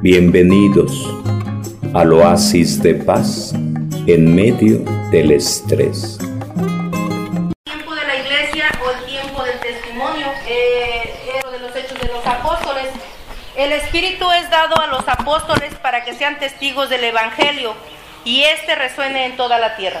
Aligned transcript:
Bienvenidos 0.00 0.92
al 1.92 2.12
oasis 2.12 2.80
de 2.80 2.94
paz 2.94 3.52
en 4.06 4.32
medio 4.32 4.78
del 5.10 5.32
estrés. 5.32 6.18
tiempo 7.64 7.94
de 7.96 8.06
la 8.06 8.14
iglesia 8.14 8.70
o 8.80 8.90
el 8.92 9.04
tiempo 9.06 9.42
del 9.42 9.58
testimonio 9.58 10.28
eh, 10.46 11.12
de 11.50 11.58
los 11.58 11.74
hechos 11.74 11.98
de 11.98 12.06
los 12.06 12.24
apóstoles. 12.24 12.86
El 13.56 13.72
Espíritu 13.72 14.30
es 14.30 14.48
dado 14.50 14.80
a 14.80 14.86
los 14.86 15.08
apóstoles 15.08 15.74
para 15.82 16.04
que 16.04 16.14
sean 16.14 16.38
testigos 16.38 16.88
del 16.88 17.02
Evangelio 17.02 17.74
y 18.24 18.44
este 18.44 18.76
resuene 18.76 19.26
en 19.26 19.36
toda 19.36 19.58
la 19.58 19.74
tierra. 19.74 20.00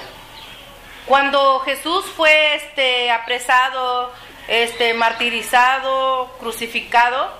Cuando 1.06 1.58
Jesús 1.60 2.04
fue 2.16 2.54
este, 2.54 3.10
apresado, 3.10 4.12
este, 4.46 4.94
martirizado, 4.94 6.30
crucificado, 6.38 7.32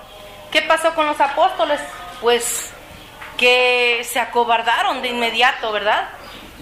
¿qué 0.51 0.61
pasó 0.61 0.93
con 0.93 1.05
los 1.05 1.21
apóstoles? 1.21 1.79
Pues 2.21 2.71
que 3.37 4.03
se 4.03 4.19
acobardaron 4.19 5.01
de 5.01 5.07
inmediato, 5.07 5.71
¿verdad? 5.71 6.09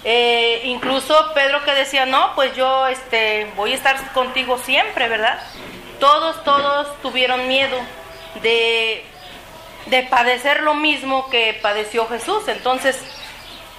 Eh, 0.04 0.62
incluso 0.66 1.34
Pedro 1.34 1.64
que 1.66 1.74
decía, 1.74 2.06
no, 2.06 2.34
pues 2.36 2.56
yo 2.56 2.88
este, 2.88 3.52
voy 3.56 3.72
a 3.72 3.76
estar 3.76 4.14
contigo 4.14 4.60
siempre, 4.60 5.10
¿verdad? 5.10 5.40
Todos, 6.00 6.44
todos 6.44 7.02
tuvieron 7.02 7.48
miedo 7.48 7.78
de, 8.44 9.04
de 9.88 10.04
padecer 10.04 10.62
lo 10.62 10.76
mismo 10.76 11.30
que 11.30 11.60
padeció 11.62 12.08
Jesús. 12.08 12.48
Entonces, 12.48 13.04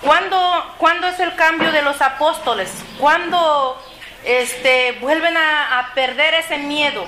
¿cuándo, 0.02 0.74
¿cuándo 0.78 1.06
es 1.06 1.20
el 1.20 1.34
cambio 1.36 1.70
de 1.70 1.82
los 1.82 2.02
apóstoles? 2.02 2.72
¿Cuándo 2.98 3.80
este, 4.24 4.92
vuelven 5.00 5.36
a, 5.36 5.78
a 5.78 5.94
perder 5.94 6.34
ese 6.34 6.58
miedo? 6.58 7.06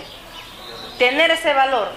Tener 0.98 1.32
ese 1.32 1.52
valor 1.52 1.90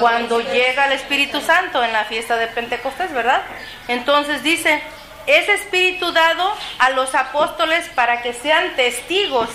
cuando 0.00 0.40
llega 0.40 0.86
el 0.86 0.92
Espíritu 0.92 1.40
Santo 1.40 1.82
en 1.82 1.92
la 1.92 2.04
fiesta 2.04 2.36
de 2.36 2.46
Pentecostés, 2.48 3.12
¿verdad? 3.12 3.42
Entonces 3.88 4.42
dice, 4.42 4.82
es 5.26 5.48
Espíritu 5.48 6.12
dado 6.12 6.52
a 6.78 6.90
los 6.90 7.14
apóstoles 7.14 7.88
para 7.94 8.22
que 8.22 8.32
sean 8.32 8.76
testigos 8.76 9.48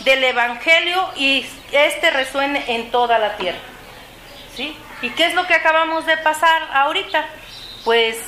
del 0.00 0.24
Evangelio 0.24 1.08
y 1.16 1.46
este 1.72 2.10
resuene 2.10 2.64
en 2.68 2.90
toda 2.90 3.18
la 3.18 3.36
tierra. 3.36 3.58
¿Sí? 4.54 4.76
¿Y 5.02 5.10
qué 5.10 5.26
es 5.26 5.34
lo 5.34 5.46
que 5.46 5.54
acabamos 5.54 6.06
de 6.06 6.16
pasar 6.16 6.62
ahorita? 6.72 7.24
Pues 7.84 8.18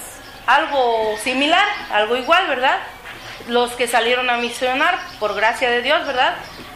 algo 0.46 1.16
similar, 1.22 1.66
algo 1.92 2.16
igual, 2.16 2.46
¿verdad? 2.46 2.78
Los 3.48 3.72
que 3.72 3.88
salieron 3.88 4.30
a 4.30 4.36
misionar, 4.36 4.98
por 5.18 5.34
gracia 5.34 5.70
de 5.70 5.82
Dios, 5.82 6.06
¿verdad? 6.06 6.34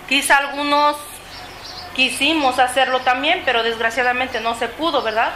Quizá 0.09 0.39
algunos 0.39 0.97
quisimos 1.95 2.59
hacerlo 2.59 3.01
también, 3.01 3.43
pero 3.45 3.63
desgraciadamente 3.63 4.41
no 4.41 4.55
se 4.55 4.69
pudo, 4.69 5.03
¿verdad? 5.03 5.33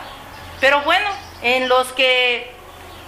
Pero 0.60 0.82
bueno, 0.82 1.06
en 1.42 1.68
los 1.68 1.92
que 1.92 2.52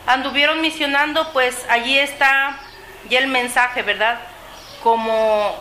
anduvieron 0.07 0.61
misionando, 0.61 1.33
pues 1.33 1.67
allí 1.69 1.99
está 1.99 2.59
ya 3.09 3.19
el 3.19 3.27
mensaje, 3.27 3.83
¿verdad? 3.83 4.21
Como, 4.83 5.55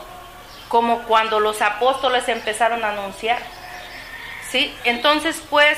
como 0.67 1.03
cuando 1.03 1.39
los 1.39 1.61
apóstoles 1.61 2.27
empezaron 2.29 2.83
a 2.83 2.89
anunciar. 2.89 3.39
¿Sí? 4.49 4.73
Entonces, 4.83 5.41
pues, 5.49 5.77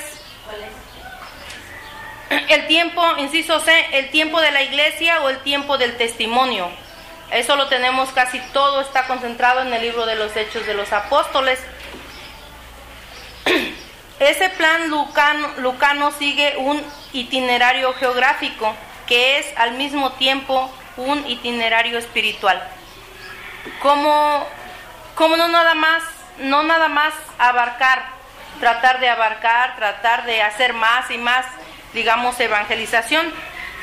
el 2.48 2.66
tiempo, 2.66 3.02
inciso 3.18 3.60
C, 3.60 3.72
el 3.92 4.10
tiempo 4.10 4.40
de 4.40 4.50
la 4.50 4.62
iglesia 4.62 5.20
o 5.22 5.28
el 5.28 5.38
tiempo 5.38 5.76
del 5.76 5.96
testimonio. 5.96 6.70
Eso 7.30 7.56
lo 7.56 7.68
tenemos 7.68 8.10
casi 8.10 8.40
todo, 8.52 8.80
está 8.80 9.06
concentrado 9.06 9.60
en 9.62 9.72
el 9.72 9.82
libro 9.82 10.06
de 10.06 10.16
los 10.16 10.36
Hechos 10.36 10.66
de 10.66 10.74
los 10.74 10.92
Apóstoles. 10.92 11.58
Ese 14.20 14.48
plan 14.50 14.88
lucano, 14.88 16.12
sigue 16.12 16.56
un 16.58 16.82
itinerario 17.12 17.92
geográfico 17.94 18.74
que 19.06 19.38
es 19.38 19.46
al 19.56 19.72
mismo 19.72 20.12
tiempo 20.12 20.70
un 20.96 21.26
itinerario 21.26 21.98
espiritual. 21.98 22.62
Como, 23.80 24.46
como 25.14 25.36
no 25.36 25.48
nada 25.48 25.74
más, 25.74 26.02
no 26.38 26.62
nada 26.62 26.88
más 26.88 27.14
abarcar, 27.38 28.04
tratar 28.60 29.00
de 29.00 29.08
abarcar, 29.08 29.76
tratar 29.76 30.24
de 30.24 30.42
hacer 30.42 30.72
más 30.72 31.10
y 31.10 31.18
más, 31.18 31.44
digamos, 31.92 32.38
evangelización, 32.38 33.32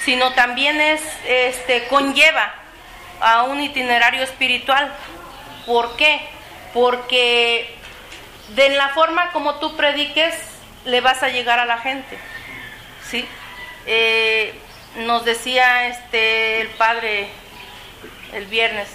sino 0.05 0.31
también 0.33 0.79
es, 0.79 1.01
este, 1.25 1.87
conlleva 1.87 2.53
a 3.19 3.43
un 3.43 3.59
itinerario 3.59 4.23
espiritual. 4.23 4.91
¿Por 5.65 5.97
qué? 5.97 6.21
Porque 6.73 7.78
de 8.55 8.69
la 8.69 8.89
forma 8.89 9.31
como 9.31 9.55
tú 9.55 9.75
prediques, 9.75 10.35
le 10.85 11.01
vas 11.01 11.23
a 11.23 11.29
llegar 11.29 11.59
a 11.59 11.65
la 11.65 11.77
gente. 11.77 12.17
¿sí? 13.09 13.27
Eh, 13.85 14.53
nos 14.97 15.25
decía 15.25 15.87
este 15.87 16.61
el 16.61 16.67
padre 16.69 17.29
el 18.33 18.45
viernes, 18.45 18.87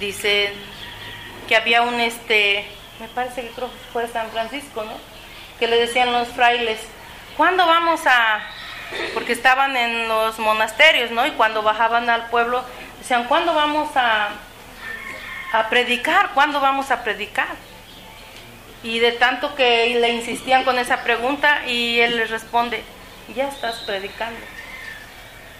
dice 0.00 0.52
que 1.48 1.56
había 1.56 1.82
un 1.82 2.00
este, 2.00 2.66
me 2.98 3.08
parece 3.08 3.42
que 3.42 3.50
creo 3.50 3.70
que 3.70 3.78
fue 3.92 4.08
San 4.08 4.30
Francisco, 4.30 4.82
¿no? 4.82 4.94
Que 5.58 5.68
le 5.68 5.76
decían 5.76 6.12
los 6.12 6.28
frailes, 6.28 6.80
¿cuándo 7.36 7.66
vamos 7.66 8.00
a 8.06 8.40
porque 9.12 9.32
estaban 9.32 9.76
en 9.76 10.08
los 10.08 10.38
monasterios, 10.38 11.10
¿no? 11.10 11.26
Y 11.26 11.32
cuando 11.32 11.62
bajaban 11.62 12.10
al 12.10 12.26
pueblo 12.28 12.64
decían, 12.98 13.24
¿cuándo 13.24 13.54
vamos 13.54 13.90
a 13.96 14.30
a 15.52 15.68
predicar? 15.68 16.30
¿Cuándo 16.34 16.60
vamos 16.60 16.90
a 16.90 17.04
predicar? 17.04 17.46
Y 18.84 18.98
de 18.98 19.12
tanto 19.12 19.54
que 19.54 19.98
le 19.98 20.10
insistían 20.10 20.62
con 20.62 20.78
esa 20.78 21.02
pregunta 21.02 21.66
y 21.66 21.98
él 22.00 22.16
les 22.16 22.30
responde, 22.30 22.84
ya 23.34 23.48
estás 23.48 23.76
predicando. 23.86 24.38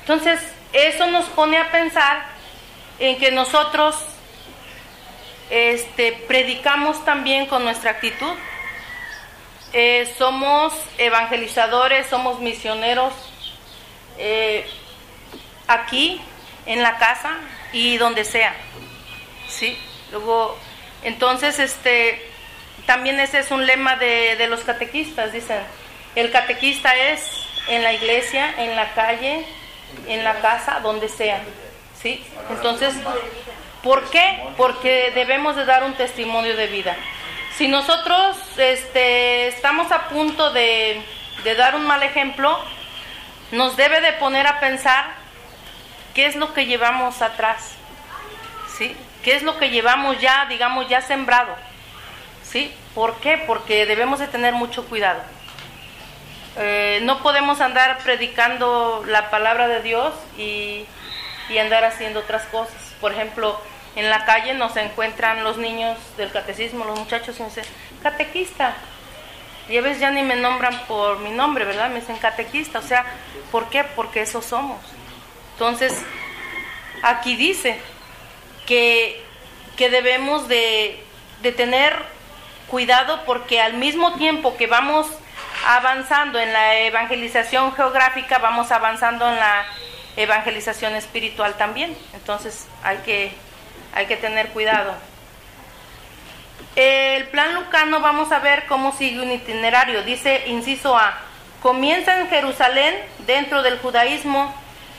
Entonces, 0.00 0.40
eso 0.74 1.06
nos 1.06 1.24
pone 1.26 1.56
a 1.56 1.70
pensar 1.70 2.26
en 2.98 3.18
que 3.18 3.32
nosotros 3.32 3.96
este, 5.48 6.12
predicamos 6.28 7.02
también 7.04 7.46
con 7.46 7.64
nuestra 7.64 7.92
actitud. 7.92 8.34
Eh, 9.72 10.12
somos 10.18 10.74
evangelizadores, 10.98 12.06
somos 12.06 12.40
misioneros 12.40 13.12
eh, 14.18 14.68
aquí, 15.66 16.20
en 16.66 16.82
la 16.82 16.98
casa 16.98 17.38
y 17.72 17.96
donde 17.96 18.24
sea. 18.24 18.54
¿Sí? 19.48 19.78
Luego, 20.12 20.56
entonces, 21.02 21.58
este 21.58 22.33
también 22.86 23.20
ese 23.20 23.38
es 23.38 23.50
un 23.50 23.66
lema 23.66 23.96
de, 23.96 24.36
de 24.36 24.48
los 24.48 24.60
catequistas, 24.60 25.32
dicen, 25.32 25.58
el 26.14 26.30
catequista 26.30 26.94
es 26.94 27.46
en 27.68 27.82
la 27.82 27.92
iglesia, 27.92 28.54
en 28.58 28.76
la 28.76 28.92
calle, 28.92 29.44
en 30.06 30.24
la 30.24 30.40
casa, 30.40 30.80
donde 30.80 31.08
sea. 31.08 31.40
¿Sí? 32.00 32.24
Entonces, 32.50 32.94
¿por 33.82 34.10
qué? 34.10 34.42
Porque 34.56 35.12
debemos 35.14 35.56
de 35.56 35.64
dar 35.64 35.84
un 35.84 35.94
testimonio 35.94 36.56
de 36.56 36.66
vida. 36.66 36.96
Si 37.56 37.68
nosotros 37.68 38.36
este, 38.58 39.48
estamos 39.48 39.90
a 39.92 40.08
punto 40.08 40.52
de, 40.52 41.00
de 41.44 41.54
dar 41.54 41.74
un 41.74 41.86
mal 41.86 42.02
ejemplo, 42.02 42.58
nos 43.52 43.76
debe 43.76 44.00
de 44.00 44.12
poner 44.14 44.46
a 44.46 44.60
pensar 44.60 45.06
qué 46.14 46.26
es 46.26 46.36
lo 46.36 46.52
que 46.52 46.66
llevamos 46.66 47.22
atrás. 47.22 47.72
¿Sí? 48.76 48.94
¿Qué 49.22 49.36
es 49.36 49.42
lo 49.42 49.56
que 49.58 49.70
llevamos 49.70 50.20
ya, 50.20 50.46
digamos, 50.46 50.88
ya 50.88 51.00
sembrado? 51.00 51.56
¿Sí? 52.54 52.72
¿Por 52.94 53.16
qué? 53.16 53.42
Porque 53.48 53.84
debemos 53.84 54.20
de 54.20 54.28
tener 54.28 54.54
mucho 54.54 54.84
cuidado. 54.84 55.20
Eh, 56.56 57.00
no 57.02 57.20
podemos 57.20 57.60
andar 57.60 57.98
predicando 58.04 59.02
la 59.08 59.28
palabra 59.28 59.66
de 59.66 59.82
Dios 59.82 60.14
y, 60.38 60.86
andar 61.58 61.82
haciendo 61.82 62.20
otras 62.20 62.44
cosas. 62.44 62.94
Por 63.00 63.10
ejemplo, 63.10 63.60
en 63.96 64.08
la 64.08 64.24
calle 64.24 64.54
nos 64.54 64.76
encuentran 64.76 65.42
los 65.42 65.56
niños 65.56 65.98
del 66.16 66.30
catecismo, 66.30 66.84
los 66.84 66.96
muchachos, 66.96 67.36
y 67.40 67.42
me 67.42 67.48
dicen, 67.48 67.64
catequista. 68.04 68.76
Y 69.68 69.76
a 69.76 69.80
veces 69.80 69.98
ya 69.98 70.12
ni 70.12 70.22
me 70.22 70.36
nombran 70.36 70.78
por 70.86 71.18
mi 71.18 71.30
nombre, 71.30 71.64
¿verdad? 71.64 71.90
Me 71.90 72.02
dicen 72.02 72.18
catequista. 72.18 72.78
O 72.78 72.82
sea, 72.82 73.04
¿por 73.50 73.68
qué? 73.68 73.82
Porque 73.82 74.20
eso 74.20 74.40
somos. 74.42 74.78
Entonces, 75.54 76.04
aquí 77.02 77.34
dice 77.34 77.80
que, 78.64 79.24
que 79.76 79.90
debemos 79.90 80.46
de, 80.46 81.02
de 81.42 81.50
tener 81.50 82.13
cuidado 82.68 83.24
porque 83.24 83.60
al 83.60 83.74
mismo 83.74 84.14
tiempo 84.14 84.56
que 84.56 84.66
vamos 84.66 85.06
avanzando 85.66 86.38
en 86.38 86.52
la 86.52 86.78
evangelización 86.80 87.74
geográfica, 87.74 88.38
vamos 88.38 88.70
avanzando 88.70 89.28
en 89.28 89.36
la 89.36 89.64
evangelización 90.16 90.94
espiritual 90.94 91.54
también. 91.54 91.96
Entonces 92.12 92.66
hay 92.82 92.98
que, 92.98 93.32
hay 93.94 94.06
que 94.06 94.16
tener 94.16 94.48
cuidado. 94.48 94.94
El 96.76 97.28
plan 97.28 97.54
lucano 97.54 98.00
vamos 98.00 98.32
a 98.32 98.40
ver 98.40 98.66
cómo 98.66 98.92
sigue 98.92 99.20
un 99.20 99.30
itinerario. 99.30 100.02
Dice, 100.02 100.44
inciso 100.46 100.96
A, 100.96 101.18
comienza 101.62 102.18
en 102.18 102.28
Jerusalén, 102.28 102.94
dentro 103.26 103.62
del 103.62 103.78
judaísmo, 103.78 104.52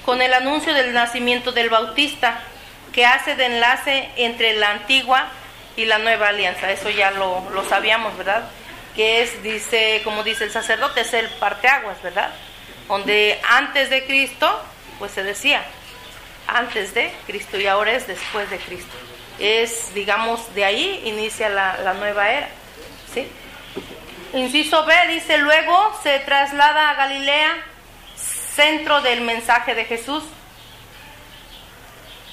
con 0.06 0.21
el 0.21 0.33
anuncio 0.33 0.73
del 0.73 0.94
nacimiento 0.94 1.51
del 1.51 1.69
Bautista, 1.69 2.39
que 2.94 3.06
hace 3.06 3.35
de 3.35 3.47
enlace 3.47 4.09
entre 4.15 4.53
la 4.53 4.71
antigua 4.71 5.27
y 5.75 5.86
la 5.86 5.98
nueva 6.00 6.30
alianza. 6.30 6.72
Eso 6.72 6.89
ya 6.89 7.12
lo, 7.12 7.44
sabíamos, 7.69 8.18
¿verdad? 8.18 8.50
que 8.95 9.22
es, 9.22 9.44
dice, 9.44 10.01
como 10.06 10.24
dice 10.24 10.45
el 10.45 10.51
sacerdote, 10.51 11.01
es 11.01 11.13
el 11.13 11.27
parteaguas, 11.31 12.01
¿verdad? 12.01 12.33
Donde 12.88 13.39
antes 13.50 13.89
de 13.89 14.06
Cristo, 14.06 14.62
pues 15.00 15.12
se 15.12 15.22
decía, 15.22 15.66
antes 16.48 16.94
de 16.94 17.12
Cristo 17.27 17.60
y 17.60 17.68
ahora 17.68 17.92
es 17.92 18.07
después 18.07 18.50
de 18.50 18.57
Cristo. 18.57 18.94
Es, 19.38 19.94
digamos, 19.94 20.56
de 20.56 20.63
ahí 20.63 21.01
inicia 21.04 21.50
la, 21.50 21.77
la 21.83 21.94
nueva 21.94 22.31
era, 22.31 22.48
¿sí? 23.13 23.27
Inciso 24.33 24.86
B 24.86 24.94
dice, 25.10 25.38
luego 25.39 26.00
se 26.01 26.19
traslada 26.19 26.92
a 26.92 26.95
Galilea, 26.95 27.51
centro 28.16 29.01
del 29.01 29.22
mensaje 29.22 29.75
de 29.75 29.86
Jesús. 29.86 30.24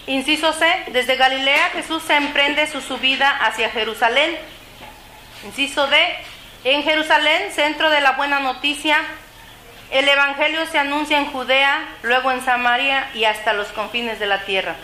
Inciso 0.07 0.53
C, 0.53 0.67
desde 0.89 1.17
Galilea 1.17 1.71
Jesús 1.71 2.03
se 2.03 2.15
emprende 2.17 2.67
su 2.67 2.81
subida 2.81 3.31
hacia 3.31 3.71
Jerusalén. 3.71 4.37
Inciso 5.45 5.87
D, 5.87 5.97
en 6.65 6.83
Jerusalén, 6.83 7.53
centro 7.53 7.89
de 7.91 8.01
la 8.01 8.13
buena 8.13 8.41
noticia, 8.41 8.99
el 9.91 10.09
Evangelio 10.09 10.65
se 10.67 10.79
anuncia 10.79 11.19
en 11.19 11.27
Judea, 11.27 11.87
luego 12.03 12.33
en 12.33 12.45
Samaria 12.45 13.11
y 13.15 13.25
hasta 13.25 13.53
los 13.53 13.69
confines 13.69 14.19
de 14.19 14.27
la 14.27 14.45
tierra. 14.45 14.75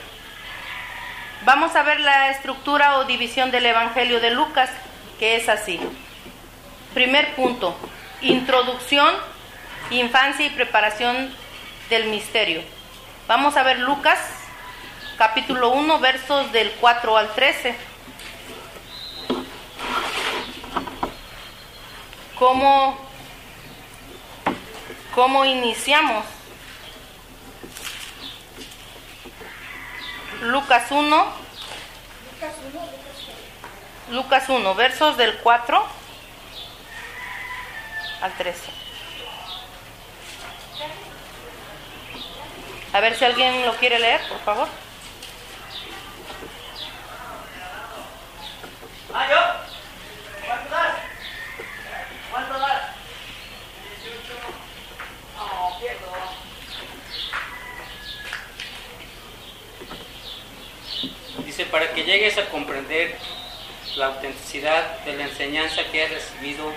Vamos 1.45 1.75
a 1.77 1.83
ver 1.83 2.01
la 2.01 2.31
estructura 2.31 2.99
o 2.99 3.05
división 3.05 3.51
del 3.51 3.67
Evangelio 3.67 4.21
de 4.21 4.31
Lucas, 4.31 4.71
que 5.19 5.37
es 5.37 5.49
así. 5.49 5.81
Primer 6.95 7.35
punto, 7.35 7.77
introducción, 8.21 9.15
infancia 9.91 10.47
y 10.47 10.51
preparación 10.51 11.35
del 11.91 12.09
misterio. 12.09 12.63
Vamos 13.29 13.57
a 13.57 13.63
ver 13.63 13.79
Lucas, 13.79 14.19
capítulo 15.19 15.71
1, 15.71 15.99
versos 15.99 16.53
del 16.53 16.71
4 16.75 17.17
al 17.17 17.35
13. 17.35 17.75
¿Cómo, 22.39 22.97
cómo 25.13 25.45
iniciamos? 25.45 26.25
Lucas 30.43 30.89
1, 30.89 31.27
Lucas 34.11 34.49
1, 34.49 34.75
versos 34.77 35.17
del 35.17 35.37
4 35.39 35.85
al 38.21 38.33
13. 38.35 38.71
A 42.93 43.01
ver 43.01 43.17
si 43.17 43.25
alguien 43.25 43.67
lo 43.67 43.75
quiere 43.75 43.99
leer, 43.99 44.21
por 44.29 44.39
favor. 44.43 44.69
Dice, 61.45 61.65
para 61.67 61.93
que 61.93 62.05
llegues 62.05 62.37
a 62.37 62.51
comprender 62.51 63.17
la 63.97 64.07
autenticidad 64.07 64.99
de 65.01 65.17
la 65.17 65.25
enseñanza 65.25 65.83
que 65.91 66.05
has 66.05 66.11
recibido, 66.11 66.73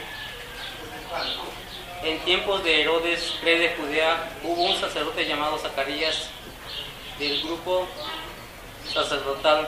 en 2.03 2.19
tiempos 2.19 2.63
de 2.63 2.81
Herodes, 2.81 3.35
rey 3.43 3.59
de 3.59 3.75
Judea, 3.75 4.31
hubo 4.43 4.63
un 4.63 4.79
sacerdote 4.79 5.25
llamado 5.25 5.57
Zacarías 5.57 6.29
del 7.19 7.43
grupo 7.43 7.87
sacerdotal 8.91 9.67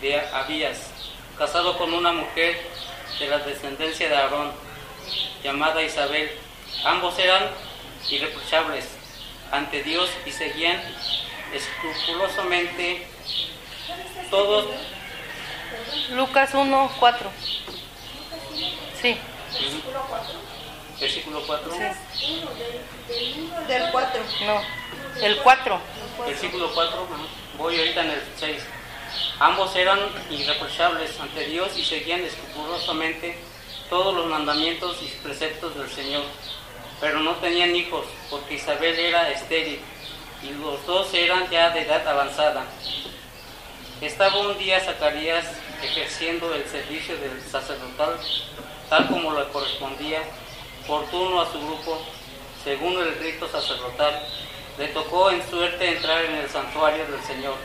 de 0.00 0.18
Abías, 0.20 0.90
casado 1.38 1.78
con 1.78 1.94
una 1.94 2.12
mujer 2.12 2.60
de 3.18 3.28
la 3.28 3.38
descendencia 3.38 4.08
de 4.08 4.16
Aarón, 4.16 4.50
llamada 5.42 5.82
Isabel. 5.82 6.30
Ambos 6.84 7.18
eran 7.18 7.48
irreprochables 8.10 8.86
ante 9.50 9.82
Dios 9.82 10.10
y 10.26 10.32
seguían 10.32 10.80
escrupulosamente 11.52 13.06
todos 14.30 14.66
Lucas 16.10 16.50
1, 16.52 16.90
4. 16.98 17.30
Sí. 19.00 19.16
Versículo 21.00 21.42
4. 21.46 21.72
Del 23.68 23.90
4. 23.92 24.22
No, 24.44 24.62
el 25.22 25.36
4. 25.38 25.80
Versículo 26.26 26.74
4, 26.74 27.06
voy 27.56 27.78
ahorita 27.78 28.04
en 28.04 28.10
el 28.10 28.22
6. 28.38 28.62
Ambos 29.38 29.74
eran 29.76 30.00
irreprochables 30.30 31.18
ante 31.20 31.46
Dios 31.46 31.76
y 31.76 31.84
seguían 31.84 32.20
escrupulosamente 32.20 33.38
todos 33.88 34.14
los 34.14 34.26
mandamientos 34.26 34.96
y 35.02 35.06
preceptos 35.22 35.76
del 35.76 35.88
Señor, 35.90 36.24
pero 37.00 37.20
no 37.20 37.36
tenían 37.36 37.74
hijos 37.74 38.04
porque 38.30 38.54
Isabel 38.54 38.98
era 38.98 39.30
estéril 39.30 39.80
y 40.42 40.50
los 40.62 40.84
dos 40.86 41.12
eran 41.14 41.48
ya 41.50 41.70
de 41.70 41.82
edad 41.82 42.06
avanzada. 42.06 42.64
Estaba 44.00 44.38
un 44.38 44.58
día 44.58 44.80
Zacarías 44.80 45.46
ejerciendo 45.82 46.54
el 46.54 46.64
servicio 46.66 47.16
del 47.16 47.40
sacerdotal 47.42 48.18
tal 48.88 49.06
como 49.08 49.32
le 49.32 49.46
correspondía 49.48 50.20
por 50.86 51.04
turno 51.10 51.40
a 51.40 51.52
su 51.52 51.58
grupo, 51.60 52.00
según 52.64 52.98
el 52.98 53.18
rito 53.18 53.48
sacerdotal, 53.48 54.22
le 54.78 54.88
tocó 54.88 55.30
en 55.30 55.46
suerte 55.48 55.96
entrar 55.96 56.24
en 56.24 56.36
el 56.36 56.48
santuario 56.48 57.06
del 57.06 57.22
Señor, 57.22 57.56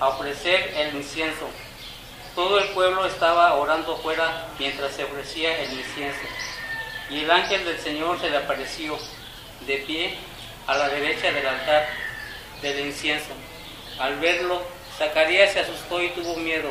a 0.00 0.08
ofrecer 0.08 0.72
el 0.76 0.96
incienso. 0.96 1.48
Todo 2.34 2.58
el 2.60 2.68
pueblo 2.70 3.06
estaba 3.06 3.54
orando 3.54 3.96
fuera 3.96 4.48
mientras 4.58 4.92
se 4.92 5.04
ofrecía 5.04 5.58
el 5.62 5.72
incienso. 5.72 6.20
Y 7.10 7.20
el 7.20 7.30
ángel 7.30 7.64
del 7.64 7.78
Señor 7.80 8.20
se 8.20 8.30
le 8.30 8.36
apareció 8.36 8.98
de 9.66 9.78
pie 9.78 10.14
a 10.66 10.76
la 10.76 10.88
derecha 10.88 11.32
del 11.32 11.46
altar 11.46 11.88
del 12.62 12.80
incienso. 12.80 13.30
Al 13.98 14.20
verlo, 14.20 14.62
Zacarías 14.96 15.52
se 15.52 15.60
asustó 15.60 16.02
y 16.02 16.10
tuvo 16.10 16.36
miedo. 16.36 16.70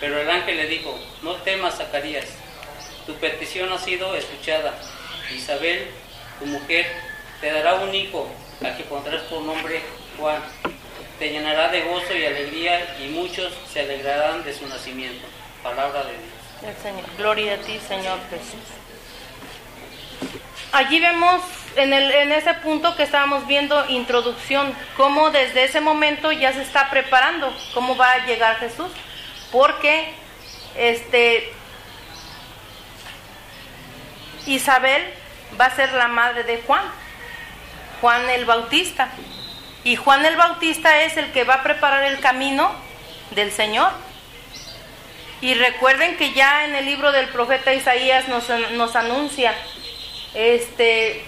Pero 0.00 0.20
el 0.20 0.28
ángel 0.28 0.56
le 0.56 0.66
dijo, 0.66 0.98
no 1.22 1.36
temas, 1.36 1.76
Zacarías, 1.76 2.26
tu 3.06 3.14
petición 3.14 3.72
ha 3.72 3.78
sido 3.78 4.14
escuchada. 4.14 4.74
Isabel, 5.32 5.88
tu 6.38 6.46
mujer, 6.46 6.86
te 7.40 7.50
dará 7.52 7.76
un 7.76 7.94
hijo, 7.94 8.28
al 8.62 8.76
que 8.76 8.84
pondrás 8.84 9.22
por 9.22 9.42
nombre 9.42 9.80
Juan. 10.18 10.42
Te 11.22 11.30
llenará 11.30 11.68
de 11.68 11.82
gozo 11.82 12.16
y 12.16 12.26
alegría 12.26 12.96
y 13.00 13.06
muchos 13.06 13.52
se 13.72 13.78
alegrarán 13.78 14.42
de 14.42 14.52
su 14.52 14.66
nacimiento. 14.66 15.24
Palabra 15.62 16.02
de 16.02 16.14
Dios. 16.14 17.16
Gloria 17.16 17.54
a 17.54 17.58
ti, 17.58 17.78
Señor 17.86 18.18
Jesús. 18.28 18.58
Allí 20.72 20.98
vemos 20.98 21.40
en, 21.76 21.92
el, 21.92 22.10
en 22.10 22.32
ese 22.32 22.52
punto 22.54 22.96
que 22.96 23.04
estábamos 23.04 23.46
viendo 23.46 23.88
introducción, 23.88 24.74
cómo 24.96 25.30
desde 25.30 25.62
ese 25.62 25.80
momento 25.80 26.32
ya 26.32 26.52
se 26.52 26.62
está 26.62 26.90
preparando, 26.90 27.56
cómo 27.72 27.96
va 27.96 28.14
a 28.14 28.26
llegar 28.26 28.56
Jesús, 28.56 28.90
porque 29.52 30.12
este 30.76 31.52
Isabel 34.46 35.04
va 35.60 35.66
a 35.66 35.76
ser 35.76 35.92
la 35.92 36.08
madre 36.08 36.42
de 36.42 36.60
Juan, 36.66 36.82
Juan 38.00 38.28
el 38.28 38.44
Bautista. 38.44 39.08
Y 39.84 39.96
Juan 39.96 40.24
el 40.24 40.36
Bautista 40.36 41.02
es 41.02 41.16
el 41.16 41.32
que 41.32 41.44
va 41.44 41.54
a 41.54 41.62
preparar 41.62 42.04
el 42.04 42.20
camino 42.20 42.70
del 43.32 43.50
Señor. 43.50 43.90
Y 45.40 45.54
recuerden 45.54 46.16
que 46.16 46.32
ya 46.32 46.64
en 46.64 46.76
el 46.76 46.86
libro 46.86 47.10
del 47.10 47.28
profeta 47.28 47.74
Isaías 47.74 48.28
nos, 48.28 48.48
nos 48.72 48.94
anuncia 48.94 49.54
este, 50.34 51.24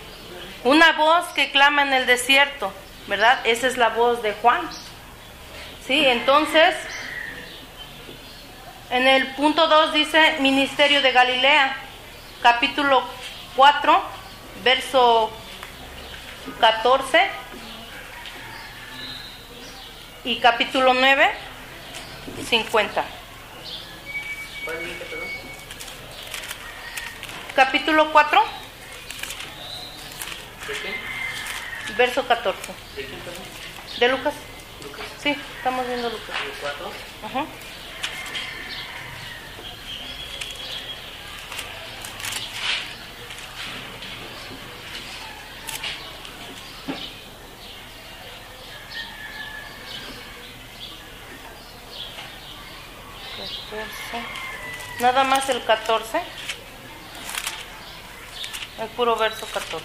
una 0.63 0.93
voz 0.93 1.27
que 1.35 1.51
clama 1.51 1.83
en 1.83 1.93
el 1.93 2.07
desierto, 2.07 2.73
¿verdad? 3.09 3.41
Esa 3.45 3.67
es 3.67 3.77
la 3.77 3.89
voz 3.89 4.23
de 4.23 4.33
Juan. 4.35 4.61
Sí, 5.85 6.07
entonces, 6.07 6.77
en 8.91 9.09
el 9.09 9.27
punto 9.35 9.67
2 9.67 9.93
dice 9.95 10.37
Ministerio 10.39 11.03
de 11.03 11.11
Galilea, 11.11 11.77
capítulo 12.41 13.03
4, 13.57 14.03
verso 14.63 15.33
14 16.61 17.44
y 20.25 20.39
capítulo 20.41 20.95
9, 20.95 21.31
50. 22.49 23.05
Capítulo 27.55 28.11
4, 28.13 28.45
¿De 30.67 30.73
qué? 30.75 31.95
verso 31.97 32.27
14. 32.27 32.59
¿De 32.97 33.05
quién, 33.05 33.21
perdón? 33.21 33.43
¿De 34.01 34.09
Lucas? 34.09 34.35
Sí, 35.23 35.37
estamos 35.59 35.87
viendo 35.87 36.11
Lucas. 36.11 36.27
¿De 36.45 36.51
cuatro? 36.61 36.91
Ajá. 37.25 37.47
Nada 55.01 55.25
más 55.25 55.49
el 55.49 55.63
14. 55.65 56.21
el 58.81 58.89
puro 58.89 59.17
verso 59.17 59.47
14. 59.47 59.85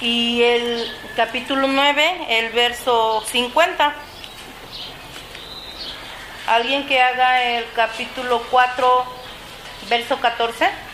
Y 0.00 0.42
el 0.42 0.96
capítulo 1.16 1.66
9, 1.66 2.26
el 2.38 2.50
verso 2.50 3.22
50. 3.26 3.94
¿Alguien 6.46 6.86
que 6.86 7.02
haga 7.02 7.42
el 7.42 7.66
capítulo 7.72 8.42
4, 8.50 9.04
verso 9.90 10.18
14? 10.18 10.87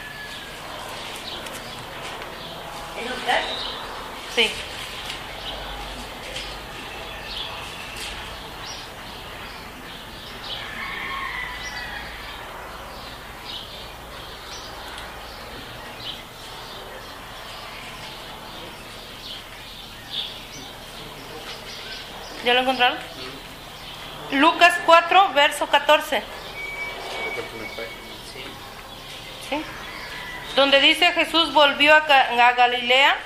Sí. 4.35 4.51
¿Ya 22.45 22.53
lo 22.53 22.61
encontraron? 22.61 22.99
Lucas 24.33 24.75
4, 24.85 25.33
verso 25.33 25.67
14. 25.67 26.23
¿Sí? 29.49 29.84
Donde 30.57 30.81
dice 30.81 31.13
Jesús 31.13 31.53
volvió 31.53 31.95
a, 31.95 32.07
Ga- 32.07 32.39
a 32.41 32.53
Galilea 32.53 33.17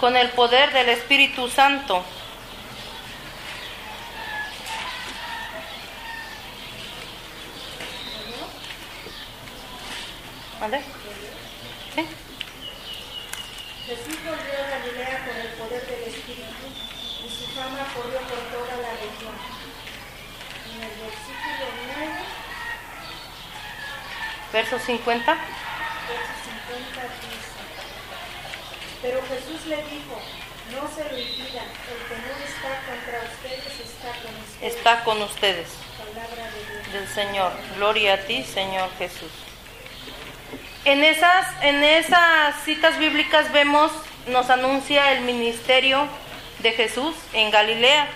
con 0.00 0.16
el 0.16 0.28
poder 0.30 0.72
del 0.72 0.88
Espíritu 0.88 1.48
Santo. 1.48 2.04
¿Vale? 10.60 10.80
¿Sí? 11.94 12.06
Jesús 13.86 14.16
volvió 14.24 14.54
a 14.64 14.70
Galilea 14.78 15.26
con 15.26 15.36
el 15.36 15.48
poder 15.58 15.86
del 15.86 16.02
Espíritu 16.14 16.66
y 17.24 17.28
su 17.28 17.46
fama 17.54 17.86
corrió 17.94 18.18
por 18.20 18.38
toda 18.50 18.76
la 18.82 18.90
región. 18.92 19.36
En 20.74 20.82
el 20.82 20.90
versículo 21.00 21.66
9, 21.96 22.12
Verso 24.52 24.78
50. 24.78 25.36
Verso 26.08 26.32
50 26.44 27.02
dice, 27.20 27.60
Pero 29.02 29.22
Jesús 29.28 29.66
le 29.66 29.76
dijo, 29.76 30.20
no 30.72 30.88
se 30.88 31.04
lo 31.04 31.18
impidan, 31.18 31.66
el 31.66 32.00
que 32.08 32.16
no 32.26 32.34
está 32.44 32.80
contra 32.86 33.20
ustedes 33.22 33.80
está 33.80 34.10
con 34.22 34.34
ustedes. 34.42 34.76
Está 34.76 35.04
con 35.04 35.22
ustedes. 35.22 35.68
Palabra 35.98 36.50
de 36.50 36.64
Dios. 36.72 36.92
del 36.92 37.08
Señor. 37.08 37.52
Gloria 37.76 38.14
a 38.14 38.18
ti, 38.18 38.42
Señor 38.42 38.90
Jesús. 38.98 39.30
En 40.84 41.02
esas, 41.04 41.46
en 41.62 41.82
esas 41.82 42.62
citas 42.64 42.98
bíblicas 42.98 43.50
vemos, 43.52 43.92
nos 44.28 44.50
anuncia 44.50 45.12
el 45.12 45.22
ministerio 45.22 46.08
de 46.60 46.72
Jesús 46.72 47.14
en 47.32 47.50
Galilea. 47.50 48.08